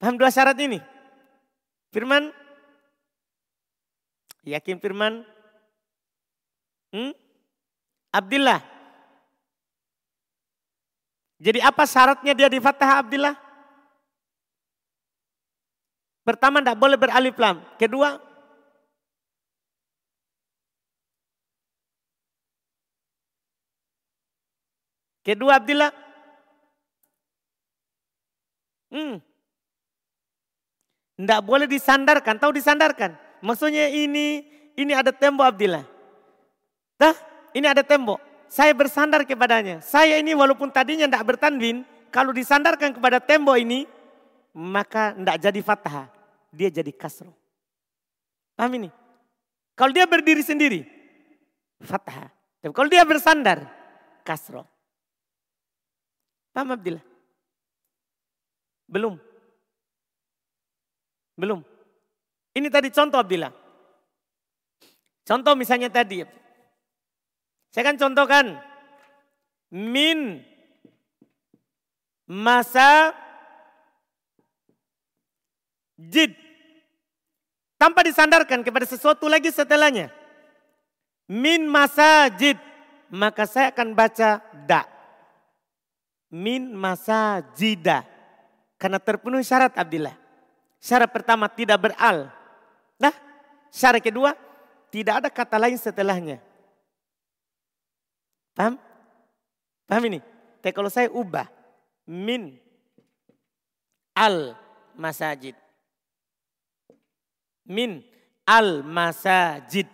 Paham 0.00 0.16
dua 0.16 0.32
syarat 0.32 0.56
ini? 0.56 0.80
Firman? 1.92 2.32
Yakin 4.46 4.80
firman? 4.80 5.20
Hmm? 6.94 7.12
Abdullah. 8.08 8.64
Jadi 11.40 11.60
apa 11.60 11.84
syaratnya 11.84 12.32
dia 12.32 12.48
di 12.48 12.60
Fatah 12.60 13.04
Abdullah? 13.04 13.36
Pertama 16.20 16.60
tidak 16.62 16.78
boleh 16.78 16.96
beralif 17.00 17.34
lam. 17.40 17.58
Kedua, 17.80 18.20
kedua 25.24 25.60
Abdullah, 25.60 25.92
hmm, 28.92 29.14
tidak 31.20 31.40
boleh 31.44 31.68
disandarkan. 31.68 32.34
Tahu 32.40 32.52
disandarkan? 32.56 33.12
Maksudnya 33.44 33.92
ini 33.92 34.44
ini 34.76 34.92
ada 34.96 35.12
tembok 35.12 35.52
Abdullah. 35.52 35.84
Dah, 36.96 37.16
ini 37.52 37.68
ada 37.68 37.84
tembok. 37.84 38.20
Saya 38.48 38.72
bersandar 38.72 39.22
kepadanya. 39.28 39.84
Saya 39.84 40.16
ini 40.18 40.32
walaupun 40.32 40.72
tadinya 40.72 41.06
tidak 41.06 41.36
bertanding, 41.36 41.84
kalau 42.10 42.34
disandarkan 42.34 42.90
kepada 42.96 43.22
tembok 43.22 43.56
ini, 43.60 43.86
maka 44.56 45.14
tidak 45.14 45.36
jadi 45.38 45.60
fathah. 45.62 46.06
Dia 46.50 46.68
jadi 46.72 46.90
kasro. 46.90 47.30
Paham 48.58 48.74
ini? 48.80 48.90
Kalau 49.78 49.94
dia 49.94 50.04
berdiri 50.04 50.42
sendiri, 50.42 50.84
fathah. 51.80 52.28
Kalau 52.60 52.88
dia 52.90 53.06
bersandar, 53.06 53.64
kasro. 54.26 54.66
Paham 56.50 56.74
Abdillah? 56.74 57.04
Belum. 58.90 59.14
Belum. 61.38 61.60
Ini 62.52 62.68
tadi 62.68 62.90
contoh 62.90 63.22
Abdillah. 63.22 63.54
Contoh 65.22 65.54
misalnya 65.54 65.86
tadi, 65.86 66.26
saya 67.70 67.86
akan 67.86 67.98
contohkan. 68.02 68.46
Min 69.70 70.42
masa 72.26 73.14
jid. 75.94 76.34
Tanpa 77.78 78.02
disandarkan 78.02 78.66
kepada 78.66 78.84
sesuatu 78.84 79.30
lagi 79.30 79.54
setelahnya. 79.54 80.10
Min 81.30 81.70
masa 81.70 82.26
jid. 82.34 82.58
Maka 83.10 83.46
saya 83.46 83.70
akan 83.70 83.94
baca 83.94 84.42
da. 84.66 84.99
Min 86.30 86.70
masa 86.72 87.42
jida. 87.58 88.06
Karena 88.78 89.02
terpenuhi 89.02 89.42
syarat 89.42 89.74
Abdillah. 89.74 90.14
Syarat 90.80 91.10
pertama 91.12 91.50
tidak 91.50 91.90
beral. 91.90 92.32
Nah, 92.96 93.12
syarat 93.68 94.00
kedua 94.00 94.32
tidak 94.88 95.20
ada 95.20 95.28
kata 95.28 95.60
lain 95.60 95.76
setelahnya. 95.76 96.38
Paham? 98.56 98.80
Paham 99.84 100.04
ini? 100.06 100.18
Tapi 100.62 100.72
kalau 100.72 100.88
saya 100.88 101.10
ubah 101.10 101.46
min 102.08 102.56
al 104.16 104.54
masajid. 104.98 105.54
Min 107.66 108.02
al 108.46 108.82
masajid. 108.82 109.86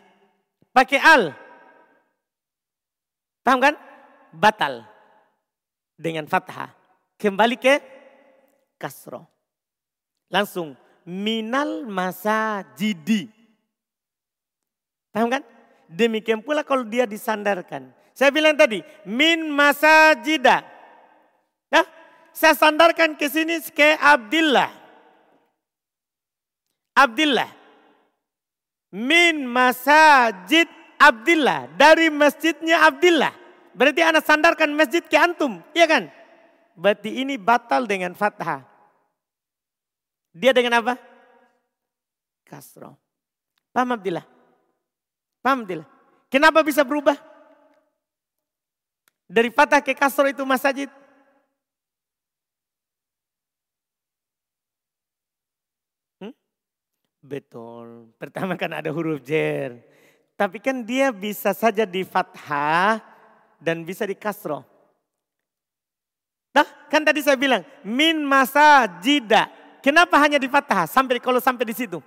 Pakai 0.72 1.00
al. 1.00 1.32
Paham 3.44 3.58
kan? 3.62 3.74
Batal. 4.32 4.95
Dengan 5.96 6.28
fathah. 6.28 6.70
Kembali 7.16 7.56
ke 7.56 7.80
kasro. 8.76 9.24
Langsung 10.28 10.76
minal 11.08 11.88
masajidi. 11.88 13.32
Paham 15.10 15.32
kan? 15.32 15.42
Demikian 15.88 16.44
pula 16.44 16.60
kalau 16.60 16.84
dia 16.84 17.08
disandarkan. 17.08 17.88
Saya 18.12 18.28
bilang 18.32 18.52
tadi, 18.58 18.84
min 19.08 19.48
masajida. 19.48 20.60
Nah, 21.72 21.86
saya 22.36 22.52
sandarkan 22.52 23.16
ke 23.16 23.28
sini 23.30 23.60
ke 23.72 23.96
Abdullah. 23.96 24.72
Abdullah. 26.96 27.48
Min 28.92 29.44
masajid 29.44 30.68
Abdullah. 30.96 31.68
Dari 31.76 32.08
masjidnya 32.08 32.88
Abdullah. 32.88 33.45
Berarti 33.76 34.00
anak 34.00 34.24
sandarkan 34.24 34.72
masjid 34.72 35.04
ke 35.04 35.20
antum. 35.20 35.60
Iya 35.76 35.84
kan? 35.84 36.08
Berarti 36.72 37.20
ini 37.20 37.36
batal 37.36 37.84
dengan 37.84 38.16
fathah. 38.16 38.64
Dia 40.32 40.56
dengan 40.56 40.80
apa? 40.80 40.96
Kasro. 42.48 42.96
Paham 43.76 44.00
Abdullah? 44.00 44.24
Paham 45.44 45.68
Abdullah? 45.68 45.88
Kenapa 46.32 46.64
bisa 46.64 46.88
berubah? 46.88 47.20
Dari 49.28 49.52
patah 49.52 49.84
ke 49.84 49.92
kasro 49.92 50.24
itu 50.24 50.40
masjid. 50.48 50.88
Hmm? 56.16 56.32
Betul. 57.20 58.08
Pertama 58.16 58.56
kan 58.56 58.72
ada 58.72 58.88
huruf 58.88 59.20
jer. 59.20 59.84
Tapi 60.32 60.64
kan 60.64 60.80
dia 60.80 61.12
bisa 61.12 61.52
saja 61.52 61.84
di 61.84 62.04
fathah 62.04 63.15
dan 63.60 63.82
bisa 63.82 64.04
di 64.04 64.16
kasro. 64.16 64.64
Nah, 66.56 66.66
kan 66.88 67.04
tadi 67.04 67.20
saya 67.20 67.36
bilang 67.36 67.60
min 67.84 68.24
masa 68.24 68.88
jida. 69.00 69.52
Kenapa 69.84 70.18
hanya 70.18 70.40
di 70.40 70.48
fathah 70.48 70.88
sampai 70.88 71.20
kalau 71.20 71.38
sampai 71.38 71.68
di 71.68 71.74
situ? 71.76 72.00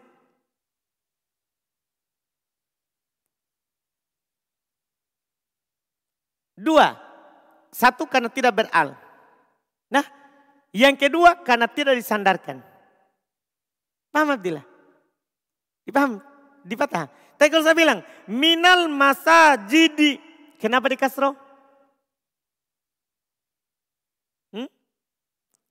Dua, 6.59 6.91
satu 7.71 8.03
karena 8.03 8.27
tidak 8.27 8.51
beral. 8.51 8.91
Nah, 9.87 10.03
yang 10.75 10.99
kedua 10.99 11.39
karena 11.39 11.71
tidak 11.71 11.95
disandarkan. 11.95 12.59
Paham 14.11 14.35
Abdillah? 14.35 14.65
Dipaham? 15.87 16.19
Dipatah. 16.67 17.07
Tapi 17.39 17.47
kalau 17.47 17.63
saya 17.63 17.77
bilang, 17.77 18.03
minal 18.27 18.91
masa 18.91 19.55
jidi. 19.55 20.19
Kenapa 20.59 20.91
di 20.91 20.99
kasro? 20.99 21.31
Hmm? 24.51 24.67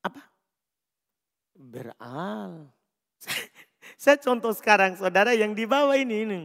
Apa? 0.01 0.24
Beral. 1.53 2.72
Saya 4.01 4.16
contoh 4.16 4.57
sekarang 4.57 4.97
saudara 4.97 5.36
yang 5.36 5.53
di 5.53 5.68
bawah 5.68 5.93
ini. 5.93 6.24
ini. 6.24 6.41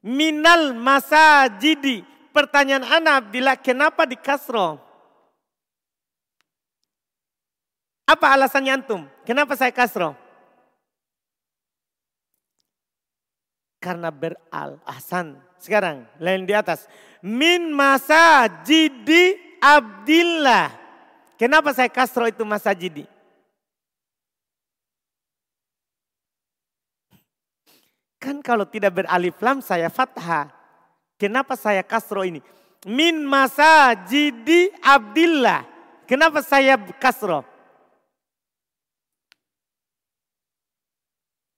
Minal 0.00 0.72
masa 0.72 1.52
jidi. 1.60 2.00
Pertanyaan 2.32 2.86
anak 2.86 3.28
bila 3.28 3.52
kenapa 3.58 4.08
di 4.08 4.16
kasro? 4.16 4.80
Apa 8.08 8.34
alasannya 8.34 8.74
antum? 8.80 9.02
Kenapa 9.22 9.54
saya 9.54 9.70
kasro? 9.70 10.18
Karena 13.80 14.12
beral. 14.12 14.76
Ahsan. 14.84 15.40
Sekarang 15.56 16.04
lain 16.20 16.44
di 16.44 16.52
atas. 16.52 16.84
Min 17.24 17.72
masa 17.72 18.48
jidi 18.64 19.36
abdillah. 19.60 20.72
Kenapa 21.40 21.72
saya 21.72 21.88
kasro 21.88 22.28
itu 22.28 22.44
masa 22.44 22.76
jidi? 22.76 23.08
Kan 28.20 28.44
kalau 28.44 28.68
tidak 28.68 29.00
beralif 29.00 29.40
lam 29.40 29.64
saya 29.64 29.88
fathah. 29.88 30.52
Kenapa 31.16 31.56
saya 31.56 31.80
kasro 31.80 32.20
ini? 32.20 32.44
Min 32.84 33.24
masa 33.24 33.96
jidi 33.96 34.68
abdillah. 34.84 35.64
Kenapa 36.04 36.44
saya 36.44 36.76
kasro? 37.00 37.44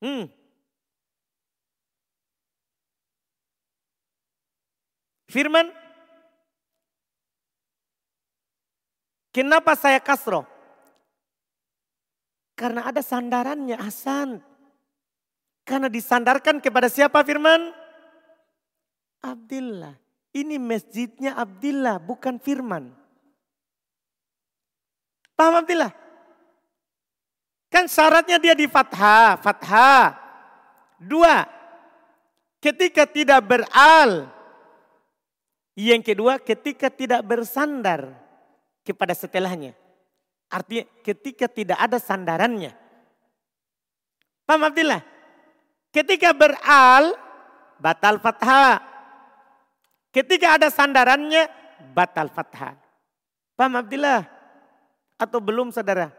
Hmm. 0.03 0.41
Firman. 5.33 5.72
Kenapa 9.33 9.72
saya 9.72 9.97
kasro? 9.97 10.45
Karena 12.53 12.85
ada 12.93 13.01
sandarannya 13.01 13.80
Hasan. 13.80 14.45
Karena 15.64 15.89
disandarkan 15.89 16.61
kepada 16.61 16.93
siapa 16.93 17.24
firman? 17.24 17.72
Abdillah. 19.24 19.97
Ini 20.37 20.61
masjidnya 20.61 21.33
Abdillah, 21.41 21.97
bukan 21.97 22.37
firman. 22.37 22.93
Paham 25.33 25.64
Abdillah? 25.64 25.93
Kan 27.72 27.89
syaratnya 27.89 28.37
dia 28.37 28.53
di 28.53 28.68
fathah, 28.68 29.41
fathah. 29.41 30.12
Dua, 31.01 31.49
ketika 32.61 33.09
tidak 33.09 33.41
beral. 33.49 34.28
Yang 35.73 36.12
kedua, 36.12 36.37
ketika 36.37 36.93
tidak 36.93 37.25
bersandar 37.25 38.12
kepada 38.85 39.16
setelahnya. 39.16 39.73
Artinya 40.53 40.85
ketika 41.01 41.49
tidak 41.49 41.81
ada 41.81 41.97
sandarannya. 41.97 42.77
Paham 44.45 44.68
Abdillah? 44.68 45.01
Ketika 45.89 46.37
beral, 46.37 47.16
batal 47.81 48.20
fathah. 48.20 48.85
Ketika 50.12 50.61
ada 50.61 50.68
sandarannya, 50.68 51.49
batal 51.97 52.29
fathah. 52.29 52.77
Paham 53.57 53.81
Abdillah? 53.81 54.29
Atau 55.16 55.41
belum 55.41 55.73
saudara? 55.73 56.12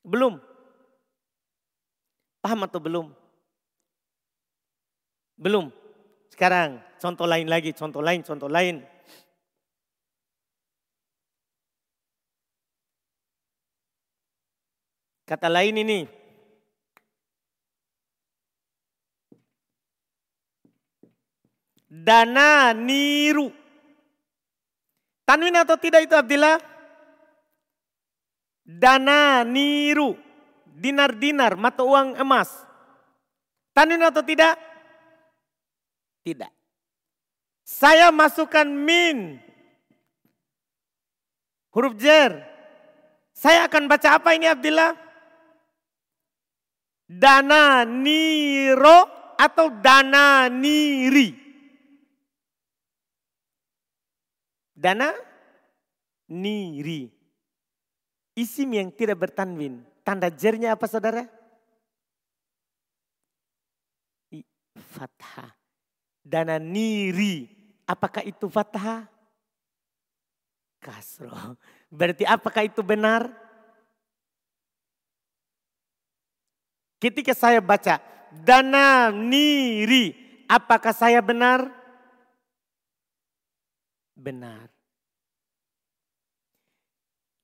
Belum? 0.00 0.40
Paham 2.40 2.60
atau 2.64 2.80
belum? 2.80 3.06
Belum. 5.34 5.70
Sekarang 6.30 6.82
contoh 6.98 7.26
lain 7.26 7.46
lagi, 7.46 7.70
contoh 7.74 8.02
lain, 8.02 8.22
contoh 8.26 8.50
lain. 8.50 8.82
Kata 15.24 15.48
lain 15.48 15.80
ini, 15.80 16.04
dana 21.88 22.76
niru. 22.76 23.48
Tanwin 25.24 25.56
atau 25.56 25.80
tidak 25.80 26.04
itu 26.04 26.12
Abdillah? 26.12 26.60
Dana 28.68 29.40
niru. 29.48 30.12
Dinar-dinar, 30.74 31.56
mata 31.56 31.80
uang 31.80 32.20
emas. 32.20 32.52
Tanwin 33.72 34.04
atau 34.04 34.20
tidak? 34.20 34.73
Tidak. 36.24 36.48
Saya 37.64 38.08
masukkan 38.08 38.64
min. 38.64 39.36
Huruf 41.68 41.92
jer. 42.00 42.32
Saya 43.36 43.68
akan 43.68 43.84
baca 43.84 44.16
apa 44.16 44.32
ini 44.32 44.48
Abdillah? 44.48 44.96
Dana 47.04 47.84
niro 47.84 49.04
atau 49.36 49.68
dana 49.68 50.48
niri. 50.48 51.36
Dana 54.72 55.12
niri. 56.32 57.12
Isim 58.34 58.72
yang 58.74 58.88
tidak 58.90 59.28
bertanwin. 59.28 59.84
Tanda 60.02 60.32
jernya 60.32 60.74
apa 60.74 60.88
saudara? 60.88 61.28
Fathah. 64.74 65.53
Dana 66.24 66.56
niri. 66.56 67.52
Apakah 67.84 68.24
itu 68.24 68.48
fathah? 68.48 69.04
Kasro. 70.80 71.60
Berarti 71.92 72.24
apakah 72.24 72.64
itu 72.64 72.80
benar? 72.80 73.28
Ketika 76.96 77.36
saya 77.36 77.60
baca 77.60 78.00
dana 78.32 79.12
niri, 79.12 80.16
apakah 80.48 80.96
saya 80.96 81.20
benar? 81.20 81.68
Benar. 84.16 84.72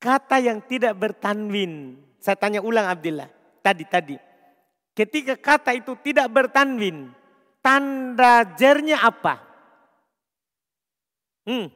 Kata 0.00 0.40
yang 0.40 0.64
tidak 0.64 0.96
bertanwin. 0.96 2.00
Saya 2.24 2.40
tanya 2.40 2.64
ulang 2.64 2.88
Abdillah. 2.88 3.28
Tadi, 3.60 3.84
tadi. 3.84 4.16
Ketika 4.96 5.36
kata 5.36 5.76
itu 5.76 5.92
tidak 6.00 6.32
bertanwin. 6.32 7.12
Tanda 7.60 8.44
jernya 8.56 9.00
apa? 9.04 9.36
Hmm. 11.44 11.68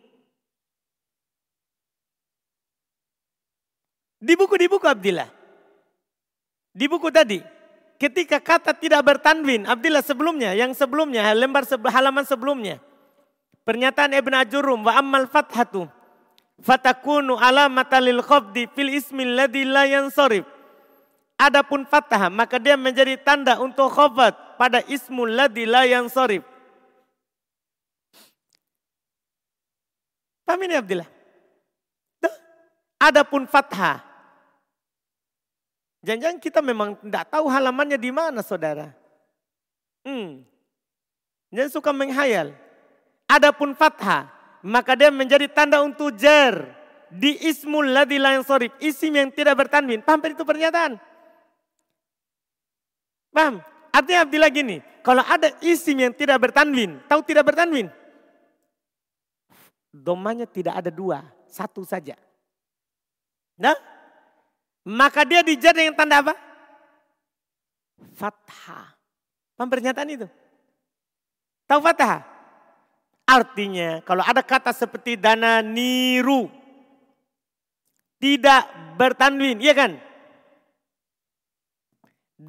Di 4.25 4.33
buku, 4.37 4.57
di 4.57 4.67
buku 4.69 4.87
Abdillah. 4.89 5.29
Di 6.73 6.89
buku 6.89 7.13
tadi. 7.13 7.41
Ketika 8.01 8.41
kata 8.41 8.73
tidak 8.73 9.05
bertanwin. 9.05 9.69
Abdillah 9.69 10.01
sebelumnya, 10.01 10.57
yang 10.57 10.73
sebelumnya, 10.73 11.29
lembar 11.37 11.69
halaman 11.69 12.25
sebelumnya. 12.25 12.81
Pernyataan 13.69 14.17
Ibn 14.17 14.33
Ajurum. 14.45 14.81
Wa 14.89 14.97
ammal 14.97 15.29
fathatu 15.29 15.89
fatakunu 16.63 17.35
alamata 17.35 17.99
lil 17.99 18.23
khafdi 18.23 18.71
fil 18.71 18.93
ismi 18.95 19.27
alladhi 19.27 19.67
la 19.67 19.85
yansarif. 19.89 20.47
Adapun 21.35 21.83
fathah 21.83 22.31
maka 22.31 22.63
dia 22.63 22.79
menjadi 22.79 23.19
tanda 23.19 23.59
untuk 23.59 23.91
khafat 23.91 24.35
pada 24.55 24.81
ismul 24.87 25.29
ladzi 25.29 25.67
la 25.67 25.83
yansarif. 25.83 26.47
Paham 30.45 30.61
ini 30.63 30.77
Abdillah? 30.77 31.09
Adapun 33.01 33.45
fathah. 33.45 34.01
Jangan-jangan 36.05 36.41
kita 36.41 36.61
memang 36.61 36.97
tidak 37.01 37.33
tahu 37.33 37.49
halamannya 37.49 37.97
di 37.97 38.13
mana 38.13 38.41
saudara. 38.45 38.93
Hmm. 40.05 40.45
Jangan 41.49 41.73
suka 41.73 41.91
menghayal. 41.93 42.53
Adapun 43.25 43.73
fathah 43.73 44.29
maka 44.65 44.97
dia 44.97 45.13
menjadi 45.13 45.49
tanda 45.53 45.85
untuk 45.85 46.17
jar 46.17 46.73
di 47.13 47.37
ismul 47.45 47.93
ladzi 47.93 48.17
la 48.17 48.41
sorif, 48.41 48.73
isim 48.81 49.13
yang 49.13 49.29
tidak 49.29 49.61
bertanwin. 49.61 50.01
Paham 50.01 50.25
itu 50.25 50.45
pernyataan? 50.45 50.97
Paham? 53.35 53.59
Artinya 53.91 54.23
Abdillah 54.23 54.51
gini, 54.55 54.77
kalau 55.03 55.27
ada 55.27 55.51
isim 55.59 55.99
yang 55.99 56.15
tidak 56.15 56.39
bertanwin, 56.39 57.03
tahu 57.11 57.21
tidak 57.27 57.51
bertanwin? 57.51 57.91
Domanya 59.91 60.47
tidak 60.47 60.79
ada 60.79 60.91
dua, 60.91 61.27
satu 61.51 61.83
saja. 61.83 62.15
Nah, 63.59 63.75
maka 64.87 65.27
dia 65.27 65.43
dijar 65.43 65.75
dengan 65.75 65.99
tanda 65.99 66.23
apa? 66.23 66.35
Fathah. 68.15 68.95
Paham 69.55 69.71
pernyataan 69.71 70.15
itu? 70.15 70.27
Tahu 71.67 71.81
fathah? 71.83 72.27
Artinya 73.25 74.05
kalau 74.05 74.21
ada 74.21 74.43
kata 74.43 74.71
seperti 74.75 75.19
dana 75.19 75.63
niru. 75.63 76.51
Tidak 78.19 78.95
bertanwin, 78.99 79.59
iya 79.61 79.75
kan? 79.75 79.99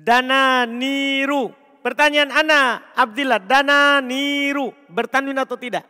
Dana 0.03 0.65
niru. 0.67 1.53
Pertanyaan 1.85 2.33
Ana, 2.33 2.81
Abdillah, 2.97 3.37
dana 3.37 4.01
niru. 4.01 4.73
Bertanwin 4.89 5.37
atau 5.37 5.53
tidak? 5.53 5.85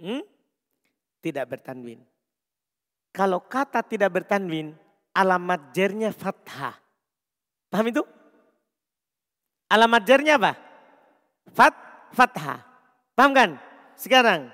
Hmm? 0.00 0.24
Tidak 1.20 1.44
bertanwin. 1.44 2.00
Kalau 3.12 3.44
kata 3.44 3.84
tidak 3.84 4.10
bertanwin, 4.10 4.72
alamat 5.12 5.70
jernya 5.76 6.10
fathah. 6.10 6.74
Paham 7.68 7.86
itu? 7.92 8.02
Alamat 9.70 10.02
jernya 10.02 10.40
apa? 10.40 10.52
Fat, 11.52 11.74
fathah. 12.14 12.62
Paham 13.14 13.30
kan? 13.34 13.50
Sekarang 13.94 14.50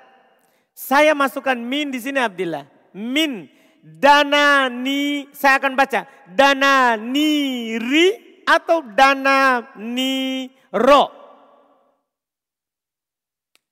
saya 0.77 1.12
masukkan 1.12 1.57
min 1.57 1.93
di 1.93 2.01
sini 2.01 2.21
Abdillah. 2.21 2.64
Min 2.97 3.49
dana 3.81 4.68
ni 4.68 5.24
saya 5.33 5.57
akan 5.57 5.72
baca 5.72 6.05
dana 6.28 7.01
ni 7.01 7.74
ri 7.81 8.07
atau 8.45 8.85
dana 8.85 9.72
ni 9.81 10.47
ro. 10.72 11.20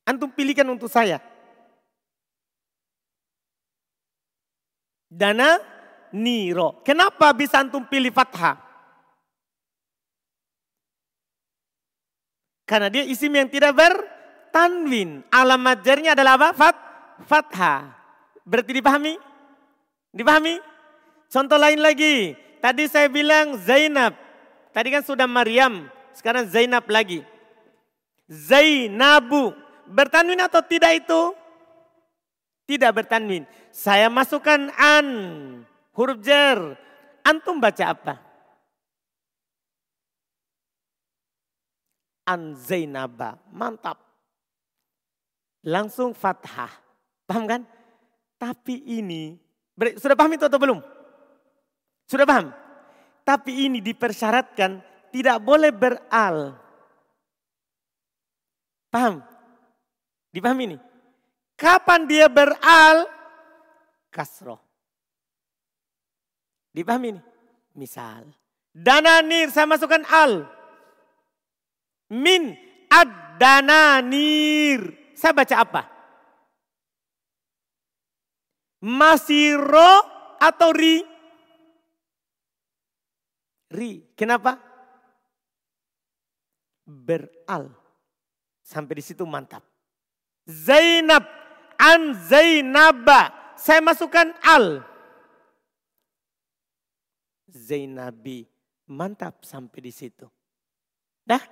Antum 0.08 0.32
pilihkan 0.32 0.64
untuk 0.72 0.88
saya. 0.88 1.20
Dana 5.08 5.60
niro. 6.16 6.80
Kenapa 6.80 7.32
bisa 7.36 7.60
antum 7.60 7.84
pilih 7.84 8.12
fathah? 8.12 8.56
Karena 12.68 12.92
dia 12.92 13.04
isim 13.04 13.32
yang 13.32 13.48
tidak 13.48 13.72
bertanwin. 13.72 15.24
Alamat 15.32 15.80
jarnya 15.80 16.12
adalah 16.12 16.36
apa? 16.36 16.48
Fat, 16.52 16.76
fathah. 17.24 17.80
Berarti 18.44 18.72
dipahami? 18.76 19.27
Dipahami? 20.12 20.60
Contoh 21.28 21.58
lain 21.60 21.80
lagi. 21.80 22.36
Tadi 22.58 22.88
saya 22.90 23.06
bilang 23.06 23.56
Zainab. 23.60 24.16
Tadi 24.72 24.88
kan 24.92 25.04
sudah 25.04 25.28
Maryam. 25.28 25.86
Sekarang 26.16 26.48
Zainab 26.48 26.84
lagi. 26.88 27.22
Zainabu. 28.28 29.54
Bertanwin 29.88 30.44
atau 30.44 30.60
tidak 30.64 31.04
itu? 31.04 31.22
Tidak 32.68 32.90
bertanwin. 32.92 33.48
Saya 33.72 34.12
masukkan 34.12 34.68
an. 34.76 35.08
Huruf 35.96 36.20
jer. 36.20 36.76
Antum 37.24 37.60
baca 37.60 37.84
apa? 37.92 38.28
an 42.28 42.52
Zainaba. 42.52 43.40
Mantap. 43.48 43.96
Langsung 45.64 46.12
fathah. 46.12 46.68
Paham 47.24 47.48
kan? 47.48 47.62
Tapi 48.36 48.84
ini, 48.84 49.34
sudah 49.98 50.16
paham 50.18 50.34
itu 50.34 50.44
atau 50.46 50.58
belum? 50.58 50.78
Sudah 52.08 52.26
paham? 52.26 52.50
Tapi 53.22 53.68
ini 53.68 53.78
dipersyaratkan 53.84 54.80
tidak 55.12 55.38
boleh 55.44 55.70
beral. 55.70 56.56
Paham? 58.88 59.20
Dipahami 60.32 60.74
ini? 60.74 60.78
Kapan 61.58 62.08
dia 62.08 62.26
beral? 62.32 63.04
Kasroh. 64.08 64.58
Dipahami 66.72 67.16
ini? 67.16 67.20
Misal. 67.76 68.24
Dananir 68.72 69.50
saya 69.50 69.66
masukkan 69.68 70.06
al 70.08 70.46
min 72.08 72.56
ad-dananir. 72.88 74.80
Saya 75.12 75.34
baca 75.34 75.54
apa? 75.58 75.97
Masiro 78.78 79.92
atau 80.38 80.70
ri? 80.70 81.02
Ri. 83.74 84.14
Kenapa? 84.14 84.56
Beral. 86.86 87.74
Sampai 88.62 89.00
di 89.00 89.04
situ 89.04 89.26
mantap. 89.26 89.64
Zainab 90.48 91.26
an 91.76 92.16
Zainaba. 92.16 93.52
Saya 93.58 93.82
masukkan 93.82 94.32
al. 94.40 94.86
Zainabi. 97.50 98.46
Mantap 98.88 99.44
sampai 99.44 99.84
di 99.84 99.92
situ. 99.92 100.24
Dah, 101.20 101.42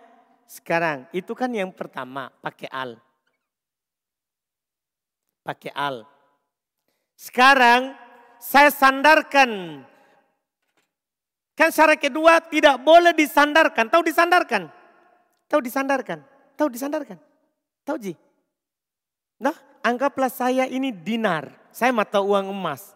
sekarang 0.49 1.05
itu 1.13 1.37
kan 1.37 1.53
yang 1.53 1.69
pertama 1.69 2.33
pakai 2.41 2.69
al. 2.73 2.97
Pakai 5.45 5.73
al. 5.77 6.16
Sekarang 7.17 7.97
saya 8.37 8.69
sandarkan. 8.69 9.83
Kan 11.57 11.73
syarat 11.73 11.97
kedua 11.97 12.45
tidak 12.45 12.77
boleh 12.85 13.17
disandarkan. 13.17 13.89
Tahu 13.89 14.05
disandarkan? 14.05 14.69
Tahu 15.49 15.61
disandarkan? 15.65 16.21
Tahu 16.53 16.69
disandarkan? 16.69 17.17
Tahu 17.89 17.97
Ji? 17.97 18.13
Nah, 19.41 19.57
anggaplah 19.81 20.29
saya 20.29 20.69
ini 20.69 20.93
dinar. 20.93 21.49
Saya 21.73 21.97
mata 21.97 22.21
uang 22.21 22.53
emas. 22.53 22.93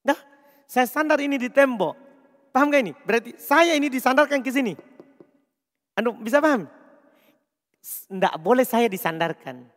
Nah, 0.00 0.16
saya 0.64 0.88
sandar 0.88 1.20
ini 1.20 1.36
di 1.36 1.52
tembok. 1.52 1.92
Paham 2.50 2.72
gak 2.72 2.82
ini? 2.82 2.92
Berarti 3.04 3.36
saya 3.36 3.76
ini 3.76 3.92
disandarkan 3.92 4.40
ke 4.40 4.48
sini. 4.48 4.72
Anu 6.00 6.16
bisa 6.16 6.40
paham? 6.40 6.64
Tidak 7.80 8.34
boleh 8.40 8.64
saya 8.64 8.88
disandarkan. 8.88 9.68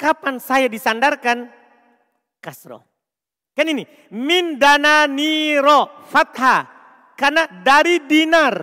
Kapan 0.00 0.40
saya 0.40 0.72
disandarkan? 0.72 1.59
Kasro. 2.40 2.80
Kan 3.52 3.68
ini. 3.68 3.84
Min 4.16 4.56
dana 4.56 5.04
niro 5.04 6.08
fathah. 6.08 6.64
Karena 7.14 7.44
dari 7.46 8.00
dinar. 8.08 8.56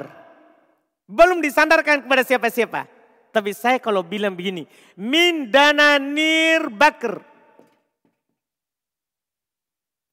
Belum 1.05 1.39
disandarkan 1.39 2.03
kepada 2.03 2.25
siapa-siapa. 2.25 2.89
Tapi 3.29 3.53
saya 3.53 3.77
kalau 3.77 4.01
bilang 4.01 4.33
begini. 4.33 4.65
Min 4.97 5.53
dana 5.53 6.01
nir 6.01 6.73
bakr. 6.73 7.21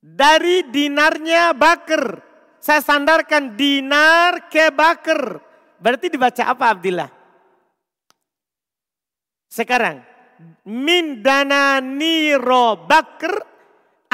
Dari 0.05 0.69
dinarnya 0.69 1.57
bakr. 1.57 2.21
Saya 2.61 2.85
sandarkan 2.85 3.57
dinar 3.57 4.53
ke 4.53 4.69
bakr. 4.69 5.41
Berarti 5.81 6.13
dibaca 6.13 6.45
apa 6.45 6.65
Abdillah? 6.73 7.11
Sekarang, 9.49 10.03
min 10.69 11.21
dana 11.25 11.79
niro 11.79 12.77
bakr 12.89 13.54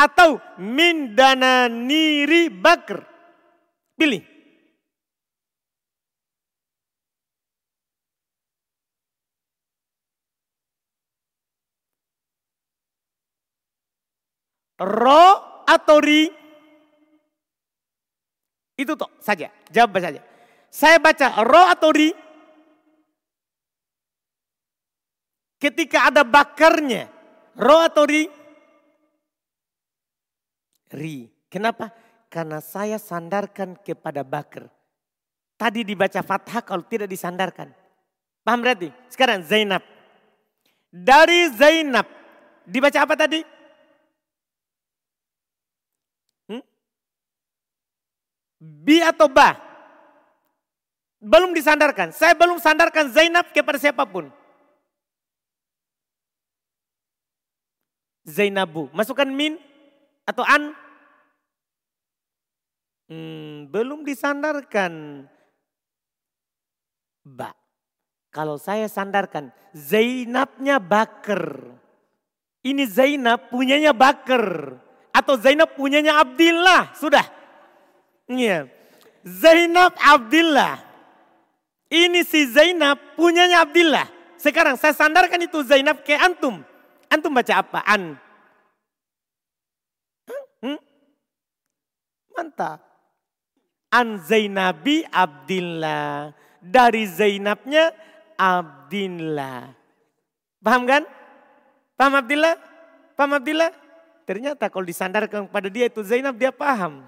atau 0.01 0.41
min 0.57 1.13
dana 1.13 1.69
niri 1.69 2.49
bakr. 2.49 3.05
Pilih. 4.01 4.25
Ro 14.81 15.25
atau 15.69 16.01
ri? 16.01 16.33
Itu 18.81 18.97
toh 18.97 19.13
saja, 19.21 19.53
jawab 19.69 20.01
saja. 20.01 20.25
Saya 20.73 20.97
baca 20.97 21.45
ro 21.45 21.69
atau 21.69 21.93
ri? 21.93 22.09
Ketika 25.61 26.09
ada 26.09 26.25
bakarnya, 26.25 27.13
ro 27.61 27.85
atau 27.85 28.09
ri? 28.09 28.40
Ri. 30.91 31.31
Kenapa? 31.47 31.95
Karena 32.31 32.59
saya 32.63 32.99
sandarkan 32.99 33.79
kepada 33.79 34.23
bakar. 34.23 34.71
Tadi 35.59 35.85
dibaca 35.87 36.23
fathah 36.23 36.63
kalau 36.63 36.87
tidak 36.87 37.11
disandarkan. 37.11 37.71
Paham 38.43 38.65
berarti? 38.65 38.89
Sekarang 39.11 39.45
Zainab. 39.45 39.85
Dari 40.91 41.53
Zainab. 41.55 42.07
Dibaca 42.65 42.99
apa 43.03 43.15
tadi? 43.19 43.45
Hmm? 46.49 46.63
Bi 48.59 49.05
atau 49.05 49.29
ba? 49.29 49.59
Belum 51.21 51.53
disandarkan. 51.53 52.17
Saya 52.17 52.33
belum 52.33 52.57
sandarkan 52.57 53.13
Zainab 53.13 53.53
kepada 53.53 53.77
siapa 53.77 54.09
pun. 54.09 54.33
Zainabu. 58.25 58.89
Masukkan 58.97 59.29
min 59.29 59.61
atau 60.31 60.47
an. 60.47 60.71
Hmm, 63.11 63.67
belum 63.67 64.07
disandarkan. 64.07 65.27
Ba. 67.27 67.51
Kalau 68.31 68.55
saya 68.63 68.87
sandarkan 68.87 69.51
Zainabnya 69.75 70.79
Bakar. 70.79 71.59
Ini 72.63 72.87
Zainab 72.87 73.51
punyanya 73.51 73.91
Bakar. 73.91 74.79
Atau 75.11 75.35
Zainab 75.35 75.75
punyanya 75.75 76.23
Abdillah. 76.23 76.95
Sudah. 76.95 77.27
Iya. 78.31 78.71
Zainab 79.27 79.99
Abdillah. 79.99 80.79
Ini 81.91 82.23
si 82.23 82.47
Zainab 82.47 83.19
punyanya 83.19 83.67
Abdillah. 83.67 84.07
Sekarang 84.39 84.79
saya 84.79 84.95
sandarkan 84.95 85.43
itu 85.43 85.67
Zainab 85.67 86.07
ke 86.07 86.15
antum. 86.15 86.63
Antum 87.11 87.35
baca 87.35 87.59
apa? 87.59 87.83
An. 87.83 88.15
Hmm? 90.63 90.79
Mantap. 92.41 92.81
An 93.93 94.17
Zainabi 94.25 95.05
Abdillah. 95.13 96.33
Dari 96.57 97.05
Zainabnya 97.05 97.93
Abdillah. 98.41 99.77
Paham 100.65 100.89
kan? 100.89 101.05
Paham 102.01 102.17
Abdillah? 102.17 102.57
Paham 103.13 103.37
Abdillah? 103.37 103.69
Ternyata 104.25 104.73
kalau 104.73 104.89
disandarkan 104.89 105.53
kepada 105.53 105.69
dia 105.69 105.85
itu 105.93 106.01
Zainab 106.01 106.41
dia 106.41 106.49
paham. 106.49 107.05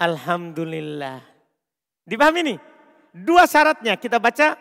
Alhamdulillah. 0.00 1.20
Dipahami 2.08 2.40
ini? 2.40 2.56
Dua 3.12 3.44
syaratnya 3.44 4.00
kita 4.00 4.16
baca. 4.16 4.56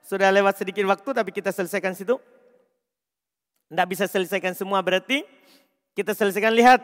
Sudah 0.00 0.32
lewat 0.32 0.56
sedikit 0.56 0.88
waktu 0.88 1.10
tapi 1.12 1.28
kita 1.36 1.52
selesaikan 1.52 1.92
situ. 1.92 2.16
Tidak 3.68 3.86
bisa 3.88 4.08
selesaikan 4.08 4.56
semua 4.56 4.80
berarti 4.80 5.20
kita 5.92 6.16
selesaikan 6.16 6.56
lihat. 6.56 6.80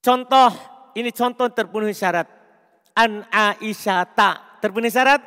Contoh, 0.00 0.50
ini 0.94 1.10
contoh 1.14 1.46
terpenuhi 1.50 1.94
syarat. 1.94 2.26
An 2.94 3.24
Aisyah 3.30 4.06
tak 4.12 4.62
terpenuhi 4.64 4.90
syarat. 4.90 5.22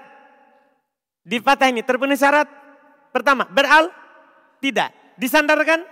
Di 1.23 1.39
patah 1.39 1.71
ini 1.71 1.81
terpenuhi 1.81 2.19
syarat. 2.19 2.47
Pertama, 3.13 3.47
beral? 3.47 3.87
Tidak. 4.59 5.19
Disandarkan? 5.19 5.85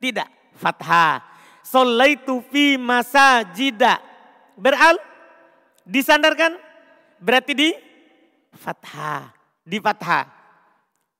Tidak 0.00 0.36
fathah. 0.56 1.20
Solaitu 1.60 2.40
fi 2.48 2.80
masajida. 2.80 4.00
Beral? 4.56 4.96
Disandarkan? 5.84 6.56
Berarti 7.20 7.52
di 7.52 7.68
fathah. 8.56 9.30
Di 9.62 9.78
fathah. 9.78 10.24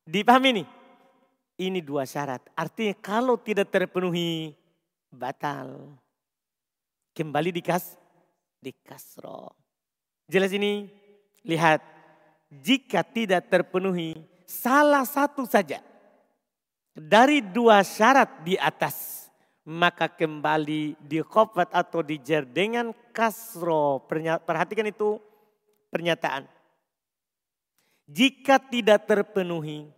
Dipahami 0.06 0.48
ini? 0.56 0.64
Ini 1.56 1.80
dua 1.82 2.04
syarat. 2.06 2.40
Artinya 2.54 2.94
kalau 3.00 3.34
tidak 3.40 3.72
terpenuhi, 3.72 4.54
batal. 5.10 5.98
Kembali 7.16 7.48
di 7.48 7.64
kas, 7.64 7.96
di 8.60 8.76
kasro. 8.84 9.56
Jelas 10.28 10.52
ini? 10.52 10.84
Lihat. 11.48 11.80
Jika 12.46 13.02
tidak 13.02 13.48
terpenuhi 13.50 14.14
salah 14.46 15.02
satu 15.02 15.48
saja 15.48 15.82
dari 16.94 17.42
dua 17.42 17.82
syarat 17.82 18.46
di 18.46 18.54
atas 18.54 19.26
maka 19.66 20.06
kembali 20.06 20.94
di 21.02 21.18
khofat 21.18 21.74
atau 21.74 21.98
dijer 22.06 22.46
dengan 22.46 22.94
kasro. 23.10 24.06
Perhatikan 24.46 24.86
itu 24.86 25.18
pernyataan. 25.90 26.46
Jika 28.06 28.62
tidak 28.62 29.10
terpenuhi 29.10 29.90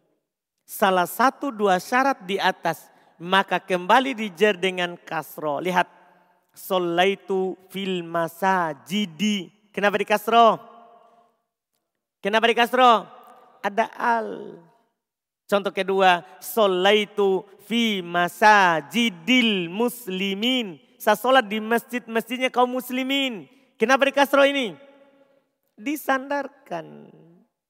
salah 0.65 1.05
satu 1.05 1.53
dua 1.53 1.77
syarat 1.77 2.25
di 2.25 2.41
atas, 2.41 2.89
maka 3.21 3.61
kembali 3.61 4.17
dijer 4.17 4.57
dengan 4.57 4.97
kasro. 4.97 5.61
Lihat, 5.61 5.98
solaitu 6.59 7.55
fil 7.71 8.03
masajidi. 8.03 9.55
Kenapa 9.71 9.95
di 10.03 10.07
kasro? 10.07 10.59
Kenapa 12.19 12.51
di 12.51 12.57
kasro? 12.59 13.07
Ada 13.63 13.87
al. 13.95 14.59
Contoh 15.47 15.71
kedua, 15.71 16.27
solaitu 16.43 17.47
fi 17.71 18.03
masajidil 18.03 19.71
muslimin. 19.71 20.83
Saya 20.99 21.15
sholat 21.15 21.47
di 21.47 21.63
masjid-masjidnya 21.63 22.51
kaum 22.51 22.75
muslimin. 22.75 23.47
Kenapa 23.79 24.03
di 24.05 24.13
kasro 24.13 24.43
ini? 24.43 24.75
Disandarkan. 25.79 27.07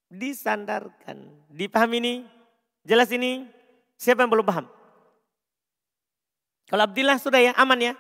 Disandarkan. 0.09 1.29
Dipahami 1.53 2.01
ini? 2.01 2.15
Jelas 2.89 3.13
ini? 3.13 3.45
Siapa 4.01 4.25
yang 4.25 4.33
belum 4.33 4.49
paham? 4.49 4.67
Kalau 6.73 6.89
Abdillah 6.89 7.21
sudah 7.21 7.41
ya, 7.45 7.53
aman 7.61 7.93
ya? 7.93 7.95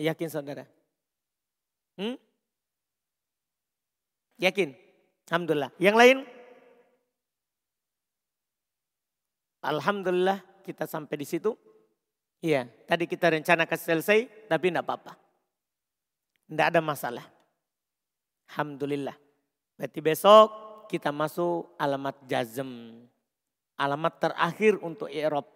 Yakin 0.00 0.28
saudara? 0.32 0.64
Hmm? 1.98 2.16
Yakin? 4.40 4.72
Alhamdulillah. 5.28 5.70
Yang 5.78 5.96
lain? 5.96 6.18
Alhamdulillah 9.62 10.42
kita 10.66 10.90
sampai 10.90 11.16
di 11.20 11.26
situ. 11.28 11.54
Iya, 12.42 12.66
tadi 12.90 13.06
kita 13.06 13.30
rencanakan 13.30 13.78
selesai, 13.78 14.50
tapi 14.50 14.74
tidak 14.74 14.82
apa-apa. 14.82 15.14
Tidak 16.50 16.66
ada 16.74 16.80
masalah. 16.82 17.22
Alhamdulillah. 18.50 19.14
Berarti 19.78 20.00
besok 20.02 20.46
kita 20.90 21.14
masuk 21.14 21.78
alamat 21.78 22.18
jazm. 22.26 23.06
Alamat 23.78 24.14
terakhir 24.18 24.76
untuk 24.82 25.06
i'rab. 25.06 25.46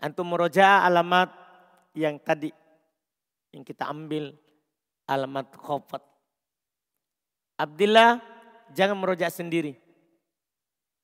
Antum 0.00 0.26
meroja 0.32 0.82
alamat 0.88 1.28
yang 1.92 2.16
tadi 2.18 2.48
yang 3.54 3.64
kita 3.64 3.88
ambil 3.88 4.32
alamat 5.08 5.48
khofat. 5.56 6.02
Abdillah 7.58 8.22
jangan 8.74 8.96
meroja 9.00 9.32
sendiri 9.32 9.88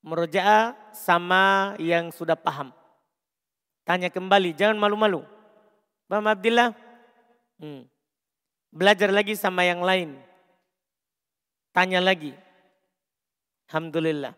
merojaah 0.05 0.77
sama 0.93 1.73
yang 1.81 2.13
sudah 2.13 2.37
paham. 2.37 2.69
Tanya 3.81 4.13
kembali, 4.13 4.53
jangan 4.53 4.77
malu-malu. 4.77 5.25
Paham 6.05 6.29
Abdillah? 6.29 6.77
Hmm. 7.57 7.89
Belajar 8.69 9.09
lagi 9.09 9.33
sama 9.33 9.65
yang 9.65 9.81
lain. 9.81 10.13
Tanya 11.73 11.97
lagi. 11.97 12.37
Alhamdulillah. 13.67 14.37